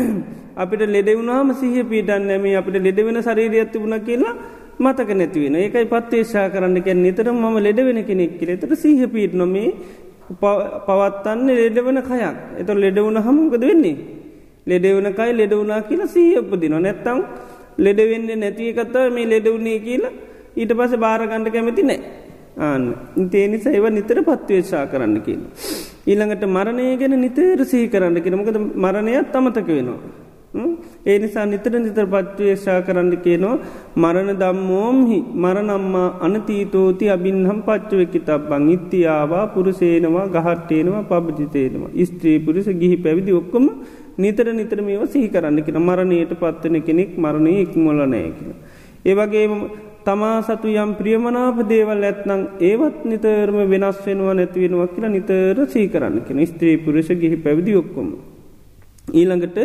අපිට 0.63 0.83
ලෙඩවුණාම 0.89 1.51
සිහ 1.55 1.75
පීටන් 1.85 2.27
නැම 2.27 2.45
අපිට 2.55 2.79
ලෙඩවෙන 2.79 3.19
ශරීරය 3.21 3.59
ඇති 3.59 3.79
වුණ 3.79 3.99
කියලා 4.01 4.35
මතක 4.79 5.11
නැතිවෙන 5.15 5.57
ඒකයි 5.57 5.87
පත්තේශා 5.87 6.47
කරන්න 6.49 6.79
කැන් 6.83 7.03
නිතර 7.03 7.27
ම 7.33 7.45
ලෙඩවෙන 7.59 8.01
කෙනෙක් 8.05 8.39
කියල 8.39 8.57
තර 8.59 8.73
සිහ 8.77 9.01
පීට 9.09 9.35
නොමේ 9.35 9.69
පවත්තන්න 10.33 11.49
ලෙඩවන 11.57 12.01
කයක් 12.03 12.37
එත 12.59 12.69
ලෙඩවුණ 12.77 13.19
හමුකද 13.19 13.63
වෙන්නේ. 13.63 13.97
ලෙඩවන 14.67 15.09
කයි 15.13 15.33
ලෙඩවුණනා 15.35 15.83
කියලා 15.83 16.07
සීහ 16.09 16.39
උපදින 16.39 16.75
නැත්තම් 16.79 17.19
ලෙඩවෙන්නේ 17.79 18.37
නැතිය 18.37 18.73
කත්තාව 18.73 19.13
මේ 19.13 19.27
ලෙඩවුණේ 19.27 19.79
කියලා 19.81 20.13
ඊට 20.57 20.73
පස 20.73 20.95
භාරගණ්ඩ 20.97 21.49
කැමති 21.51 21.83
නෑ. 21.83 22.01
ආන්න 22.59 22.85
තේනිස 23.31 23.67
ඒව 23.67 23.87
නිතර 23.91 24.19
පත්වේශා 24.23 24.85
කරන්න 24.87 25.17
කියන. 25.27 25.41
ඊළඟට 26.07 26.45
මරණය 26.49 26.89
ගැන 27.01 27.17
නිතර 27.21 27.65
සහි 27.65 27.89
කරන්න 27.89 28.19
කියෙනමකද 28.25 28.59
මරණයත් 28.77 29.37
අමතක 29.37 29.69
වෙනවා. 29.69 30.01
ඒ 31.07 31.17
නිසා 31.19 31.47
නිතර 31.47 31.73
නිතර 31.79 32.05
පත්වේශා 32.07 32.81
කරන්න 32.87 33.13
කියනවා 33.25 33.55
මරණ 33.97 34.31
දම්මෝම්හි 34.43 35.19
මරනම්මා 35.45 36.09
අනතීතෝති 36.27 37.09
අබින්හම් 37.09 37.61
පච්චවෙකි 37.69 38.21
තබ්බං 38.21 38.69
ඉත්තියාවා 38.77 39.47
පුරුසේනවා 39.55 40.27
ගහට්ටේනවා 40.37 41.03
පබජිතේනවා. 41.11 41.91
ස්ත්‍රී 42.05 42.39
පුරිස 42.39 42.69
ගිහි 42.83 42.99
පැවිදි 43.07 43.33
ඔක්කොම 43.33 43.67
නිතර 44.19 44.47
නිතර 44.53 44.81
මේව 44.89 45.05
සිහි 45.15 45.29
කරන්න 45.29 45.65
කියෙන 45.65 45.81
මරණයට 45.81 46.35
පත්වන 46.43 46.77
කෙනෙක් 46.89 47.17
මරණය 47.17 47.55
ඉක්මොලනය 47.65 48.23
කියෙන. 48.37 48.55
ඒවගේ 49.05 49.47
තමා 50.07 50.37
සතු 50.47 50.69
යම් 50.75 50.91
ප්‍රියමනාප 50.99 51.59
දේවල් 51.71 52.05
ඇත්නං 52.09 52.43
ඒවත් 52.69 52.99
නිතරම 53.11 53.59
වෙනස් 53.73 53.99
වෙනවා 54.07 54.35
නැතිවෙනවා 54.39 54.93
කියලා 54.95 55.15
නිතර 55.17 55.59
සී 55.75 55.87
කරන්න 55.95 56.17
කෙන 56.29 56.41
ස්ත්‍රී 56.47 56.77
පුරුෂ 56.85 57.11
ගිහි 57.23 57.37
පැවිදි 57.45 57.75
ඔක්කොම. 57.83 58.09
ඊළඟට 59.13 59.59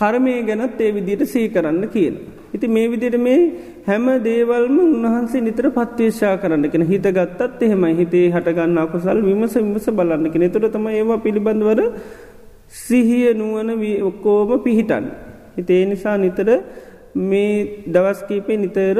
කරමය 0.00 0.34
ගැනත් 0.48 0.80
ඒ 0.80 0.90
විදියට 0.96 1.24
සී 1.34 1.46
කරන්න 1.48 1.84
කියන. 1.94 2.14
ඉති 2.54 2.66
මේ 2.68 2.86
විදියට 2.92 3.18
මේ 3.26 3.40
හැම 3.88 4.06
දේවල්ම 4.26 4.76
උන්වහන්සේ 4.84 5.44
නිතර 5.48 5.66
පත්වේශා 5.76 6.34
කරන්න 6.42 6.70
කෙන 6.72 6.86
හිත 6.90 7.06
ගත්තත් 7.18 7.60
එහෙමයි 7.62 7.94
හිතේ 8.00 8.26
හටගන්න 8.34 8.78
අකුසල් 8.78 9.20
විමස 9.28 9.54
විමස 9.58 9.86
බලන්න 9.98 10.32
කෙන 10.32 10.46
තුර 10.54 10.64
තම 10.68 10.86
ඒවා 10.92 11.22
පිළිබඳවර 11.26 11.80
සිහිය 12.80 13.34
නුවන 13.34 13.70
ඔක්කෝම 14.08 14.50
පිහිටන්. 14.64 15.06
හිතේ 15.56 15.82
නිසා 15.86 16.16
නිතර 16.18 16.48
මේ 17.14 17.84
දවස්කීපේ 17.86 18.56
නිතර 18.56 18.98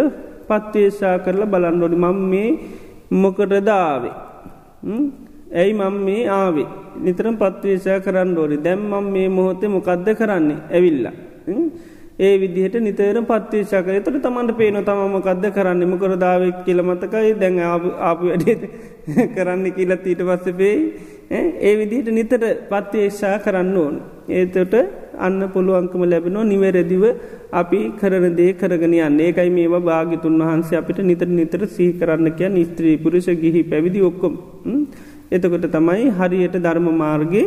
පත්වේශා 0.49 1.17
කරලා 1.19 1.47
බලන්නඩොඩි 1.47 1.97
මං 1.97 2.19
මේ 2.33 2.49
මොකටදාවේ. 3.13 4.15
ඇයි 5.53 5.73
මං 5.73 5.97
මේ 6.01 6.29
ආවේ? 6.31 6.69
නිතරම් 6.99 7.37
පත්වේශය 7.37 7.99
කරන්න 8.01 8.37
ෝරි 8.37 8.57
දැම්මම් 8.59 9.11
මේ 9.13 9.29
මොහොතේ 9.31 9.69
මොකක්ද 9.69 10.09
කරන්නේ? 10.15 10.59
ඇවිල්ල. 10.71 11.07
ඒ 12.19 12.35
විදිහට 12.39 12.77
නිතර 12.81 13.17
පත්වේශකය 13.23 14.01
තුට 14.01 14.19
තමන්ට 14.23 14.57
පේන 14.59 14.79
තමමකක්ද 14.83 15.47
කරන්න? 15.51 15.83
මොකරදාවක් 15.87 16.59
කියලමතකයි 16.67 17.33
දැන් 17.41 17.59
ආපු 17.61 18.31
වැඩ 18.31 18.49
කරන්න 19.35 19.67
කියලත් 19.73 20.07
ඊට 20.07 20.23
පස්ස 20.23 20.57
පේයි. 20.57 20.81
ඒ 21.61 21.75
විදිහට 21.79 22.13
නිතර 22.13 22.43
පත්වේශා 22.71 23.39
කරන්න 23.39 23.77
ඕන්. 23.77 23.97
ඒතට 24.31 24.75
අන්න 25.19 25.41
පුළුවන්කම 25.49 26.03
ලැබෙනවා. 26.13 26.45
නිවැරදිව 26.45 27.05
අපි 27.53 27.81
කරන 28.01 28.37
දේ 28.37 28.53
කරගෙන 28.53 28.95
යන්න. 28.99 29.21
ඒකයි 29.21 29.51
මේවා 29.51 29.81
භාගිතුන් 29.81 30.39
වහන්සේ 30.41 30.79
අපිට 30.79 31.01
නිතර 31.03 31.29
නිතර 31.31 31.63
සී 31.67 31.91
කරන්න 31.93 32.37
කිය 32.39 32.65
ස්ත්‍රී 32.65 32.97
පුරුෂ 32.97 33.29
ගිහි 33.43 33.63
පැවිදි 33.65 34.03
ඔක්කොම්. 34.03 34.35
එතකොට 35.33 35.67
තමයි 35.73 36.11
හරියට 36.11 36.57
ධර්ම 36.57 36.89
මාර්ගගේ 36.95 37.47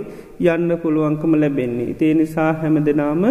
යන්න 0.54 0.72
පුළුවන්කම 0.84 1.34
ලැබෙන්නේ. 1.36 1.96
ඒ 2.02 2.14
නිසා 2.14 2.52
හැම 2.62 2.78
දෙනාම 2.88 3.24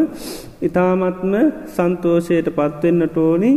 ඉතාමත්ම 0.63 1.35
සන්තෝෂයට 1.77 2.49
පත්වෙන්න 2.59 3.03
ටෝනි 3.09 3.53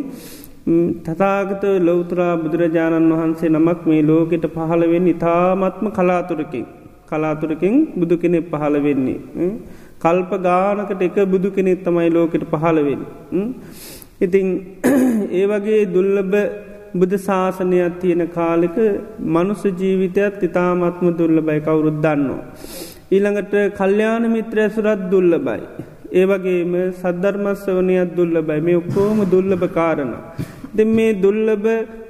තතාගත 1.05 1.63
ලොවතුරා 1.79 2.33
බුදුරජාණන් 2.37 3.13
වහන්සේ 3.13 3.49
නමක් 3.49 3.81
මේ 3.85 4.01
ලෝකෙට 4.01 4.45
පහළවෙන්න 4.55 5.07
ඉතාමත්ම 5.07 5.85
කලාතුරකින්. 5.91 6.65
කලාතුරකින් 7.09 7.75
බුදු 7.99 8.17
කෙනෙ 8.17 8.39
පහළ 8.41 8.75
වෙන්නේ. 8.85 9.19
කල්ප 10.01 10.31
ගානකට 10.41 11.01
එක 11.01 11.17
බුදු 11.25 11.51
කෙනෙත් 11.51 11.83
තමයි 11.85 12.09
ලෝකෙට 12.09 12.45
පහළවෙන්. 12.53 13.01
ඉතිං 14.21 14.47
ඒ 15.39 15.45
වගේ 15.45 15.81
දුල්ලබ 15.87 16.33
බුදු 16.93 17.17
ශාසනයක් 17.19 17.99
තියෙන 18.01 18.23
කාලෙක 18.29 18.77
මනුස 19.27 19.63
ජීවිතයත් 19.81 20.43
ඉතාමත්ම 20.43 21.05
දුල්ල 21.13 21.37
බයි 21.41 21.59
කවුරුත් 21.61 21.97
දන්නවා. 22.05 22.43
ඊළඟට 23.11 23.55
කල්්‍යයාන 23.77 24.25
මිත්‍රය 24.31 24.65
සුරත් 24.69 25.01
දුල්ල 25.11 25.31
බයි. 25.39 25.61
ඒවගේම 26.13 26.73
සද්ධර්මස්වනයක් 26.93 28.15
දුල්ල 28.15 28.35
බයි 28.41 28.61
මේ 28.61 28.79
ඔක්කෝම 28.81 29.19
දුල්ලභ 29.33 29.65
කාරණ. 29.71 30.13
දෙ 30.73 30.83
මේ 30.87 31.13
දුල්ලබ 31.15 31.65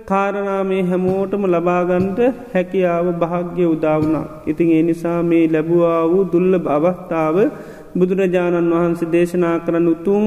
කාරණාමේ 0.05 0.83
හැමෝටම 0.83 1.43
ලබාගන්ට 1.47 2.19
හැකියාව 2.53 3.07
භාග්‍ය 3.21 3.65
උදාවුණා. 3.65 4.25
ඉතින් 4.47 4.69
ඒ 4.71 4.83
නිසා 4.83 5.19
මේ 5.23 5.45
ලැබවා 5.47 6.01
වූ 6.11 6.23
දුල්ල 6.33 6.53
අවස්ථාව 6.69 7.37
බුදුරජාණන් 7.93 8.71
වහන්සේ 8.71 9.11
දේශනා 9.11 9.55
කරන්න 9.59 9.87
උතුන් 9.87 10.25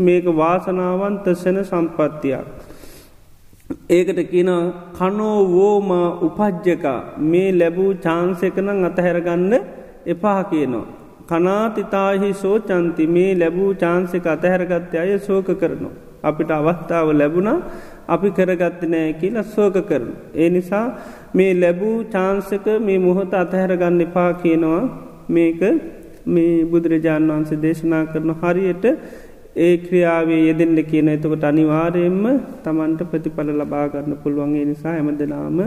මේක 0.00 0.24
වාසනාවන්ත 0.34 1.26
සැන 1.34 1.58
සම්පත්තියක්. 1.62 2.46
ඒකට 3.90 4.20
කියන 4.30 4.50
කනෝ 4.92 5.38
වෝම 5.46 5.90
උපජ්ජකා 6.22 6.98
මේ 7.24 7.50
ලැබූ 7.52 7.90
චාන්සකනං 7.96 8.84
අතහැරගන්න 8.84 9.52
එපා 10.06 10.40
කියනවා. 10.44 10.86
කනාතිතාහි 11.26 12.30
සෝචන්ති 12.34 13.06
මේ 13.08 13.30
ලැබූ 13.34 13.70
චාන්සක 13.74 14.26
අතහැරගත්ත 14.26 14.94
අය 14.96 15.18
සෝක 15.20 15.48
කරනු. 15.54 15.90
අපිට 16.22 16.50
අවස්ථාව 16.50 17.08
ලැබුණ 17.12 17.50
අපි 18.08 18.28
කරගත්ත 18.30 18.82
නෑ 18.84 19.12
කියලා 19.20 19.46
සෝක 19.46 19.76
කරන. 19.88 20.08
ඒ 20.34 20.48
නිසා 20.50 20.86
මේ 21.34 21.52
ලැබූ 21.54 21.98
චාන්සක 22.06 22.66
මේ 22.80 22.98
මොහොත 22.98 23.34
අතහැරගන්න 23.34 24.00
එපා 24.00 24.30
කියනවා 24.34 24.82
මේක 25.28 25.60
මේ 26.26 26.64
බුදුරජාණන් 26.66 27.30
වහන්සේ 27.30 27.58
දේශනා 27.60 28.04
කරන 28.06 28.32
හරියට 28.36 28.84
ඒ 29.56 29.76
ක්‍රියාවේ 29.78 30.40
යෙදෙන්ට 30.40 30.80
කියන 30.84 31.08
එතකොට 31.08 31.44
අනිවාරයෙන්ම 31.44 32.24
තමන්ට 32.62 33.02
ප්‍රතිඵල 33.04 33.50
ලබාගන්න 33.54 34.16
පුළුවන්ගේ 34.18 34.64
නිසා 34.64 34.92
හැමදනාම 34.92 35.58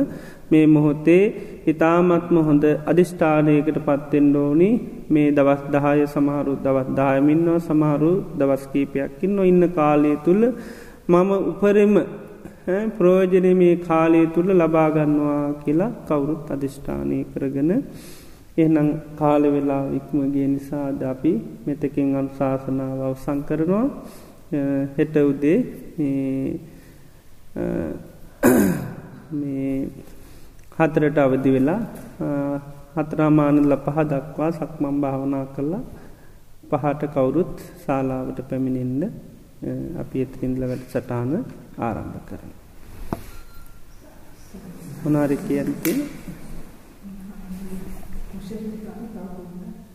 මේ 0.52 0.66
මොහොතේ 0.68 1.24
ඉතාමත්ම 1.66 2.38
හොඳ 2.44 2.66
අධිෂ්ඨානයකට 2.86 3.80
පත්තෙන්ඩෝනි 3.88 4.70
මේ 5.10 5.28
දවස් 5.32 5.64
දහය 5.70 6.06
සමහරු 6.08 6.54
දවත් 6.60 6.96
දායමින්නවා 6.96 7.60
සමහරු 7.62 8.12
දවස්කීපයක්කින් 8.40 9.36
නො 9.36 9.44
ඉන්න 9.44 9.66
කාලය 9.72 10.14
තුළ 10.26 10.44
මම 11.10 11.32
උපරෙම 11.44 11.96
ප්‍රෝජනය 12.94 13.52
මේ 13.56 13.76
කාලය 13.84 14.22
තුළ 14.30 14.50
ලබාගන්නවා 14.56 15.44
කියලා 15.62 15.92
කවුරුත් 16.08 16.48
අධිෂ්ඨානය 16.52 17.20
කරගෙන 17.32 17.72
එහනම් 18.60 18.90
කාල 19.16 19.44
වෙලා 19.48 19.84
ඉක්මගේ 19.92 20.48
නිසාද 20.48 21.00
අපි 21.04 21.32
මෙතකින් 21.66 22.10
අනු 22.16 22.30
ශාසනාව 22.38 23.00
අවසං 23.02 23.40
කරනවා. 23.44 23.86
හෙට 24.96 25.16
උදේ 25.24 25.60
මේ 29.32 29.90
හතරට 30.78 31.18
අවදි 31.20 31.50
වෙලා 31.52 31.82
හතරාමානල 32.96 33.74
පහ 33.78 33.98
දක්වා 34.12 34.52
සක්මම් 34.52 34.96
භාවනා 35.02 35.46
කරලා 35.56 35.84
පහට 36.72 37.02
කවුරුත් 37.08 37.56
ශාලාවට 37.84 38.40
පැමිණෙන්ද 38.50 39.04
අපි 39.98 40.18
එත්‍රින්දල 40.22 40.64
වැඩ 40.64 40.84
සටාන 40.88 41.32
ආරම්භ 41.80 42.20
කරන. 42.26 42.52
මොනාරි 45.02 45.38
කියන්ති 45.40 45.94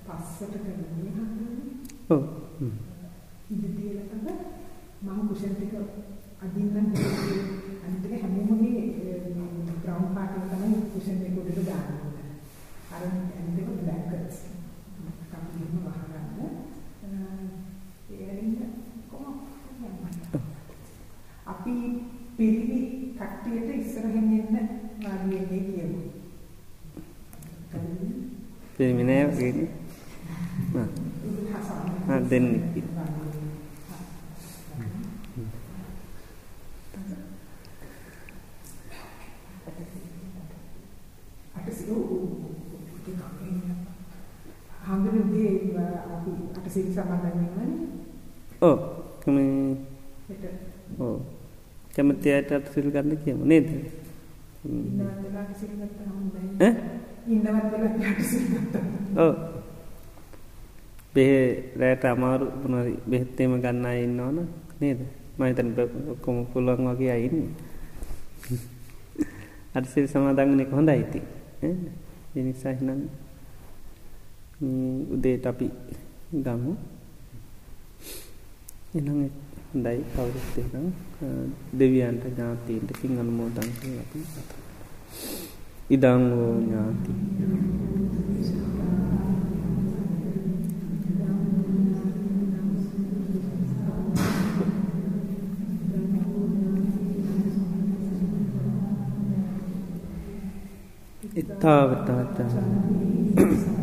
පස්සට 0.06 0.52
කරන්නේ 0.62 1.10
හම්බුනේ. 1.16 1.74
ඔව්. 2.08 2.22
තමයි 4.10 4.32
මම 5.02 5.20
කුෂන් 5.28 5.54
ටික 5.54 5.74
අදින්නම් 6.42 6.76
අනිත් 7.84 8.04
එක 8.06 8.22
හැමෝම 8.22 8.50
මේ 8.62 8.82
බ්‍රවුන් 9.82 10.10
පාට් 10.14 10.32
එක 10.38 10.44
තමයි 10.52 10.78
කුෂන් 10.92 11.18
එක 11.26 11.38
උඩට 11.38 11.66
දාන්නේ. 11.68 12.12
අර 12.94 13.02
අනිත් 13.04 13.58
එක 13.60 13.68
බ්ලැක් 13.80 14.02
කට්ස්. 14.10 14.38
කප්පියම 15.30 15.74
වහගන්න. 15.84 16.38
අපි 21.52 21.74
පිරිවි 22.36 22.80
කට්ටියට 23.18 23.70
ඉස්සරහින් 23.78 24.28
එන්න 24.38 24.56
වාඩි 25.02 25.28
වෙන්නේ 25.30 25.62
කියමු. 25.66 25.93
පිරිමිනෑ 28.76 29.24
වගේ 29.26 29.52
දෙන්න 32.30 32.48
හඳුනගේ 44.86 45.50
අපි 46.14 46.30
අට 46.56 46.66
සිල් 46.72 46.88
සමාදන් 46.92 47.24
වෙනවනේ. 47.24 47.72
ඔව්. 48.60 48.78
මේ 49.26 49.76
ඔව්. 50.98 51.20
කැමති 51.94 52.28
අයට 52.32 52.52
අට 52.52 52.66
බෙහෙ 61.14 61.40
රෑට 61.76 62.04
අමාරු 62.04 62.46
මොනරි 62.62 62.94
බෙහෙත්තේම 63.06 63.60
ගන්න 63.60 63.86
අය 63.86 63.98
ඉන්නවන 64.04 64.38
නේද? 64.80 65.00
මම 65.38 65.44
හිතන්නේ 65.44 65.86
ඔක්කොම 66.10 66.46
පුළුවන් 66.52 66.88
වගේ 66.88 67.10
අය 67.10 67.22
ඉන්නේ. 67.28 67.52
අට 69.74 69.86
සිල් 69.86 70.06
සමාදන් 70.08 70.50
වෙන 70.50 70.60
එක 70.60 70.72
හොඳයි 70.72 70.98
ඉතින්. 71.00 71.24
ඈ? 71.62 71.74
ඒ 72.36 72.42
නිසා 72.42 72.72
එහෙනම් 72.72 73.00
උදේට 75.10 75.46
අපි 75.46 75.68
ගමු 76.34 76.72
එන 78.94 79.30
හොඳයි. 79.74 80.04
කවුරුත්තේනම් 80.14 80.92
දෙවියන්ට 81.78 82.24
ඥාතීන්ට 82.26 82.90
පින් 83.00 83.18
අනුමෝදන් 83.18 83.68
අපි 84.02 84.20
ඉදංවෝ 85.90 86.60
ඥාති. 86.60 87.12
ඉත්තාවතාචා 101.36 103.73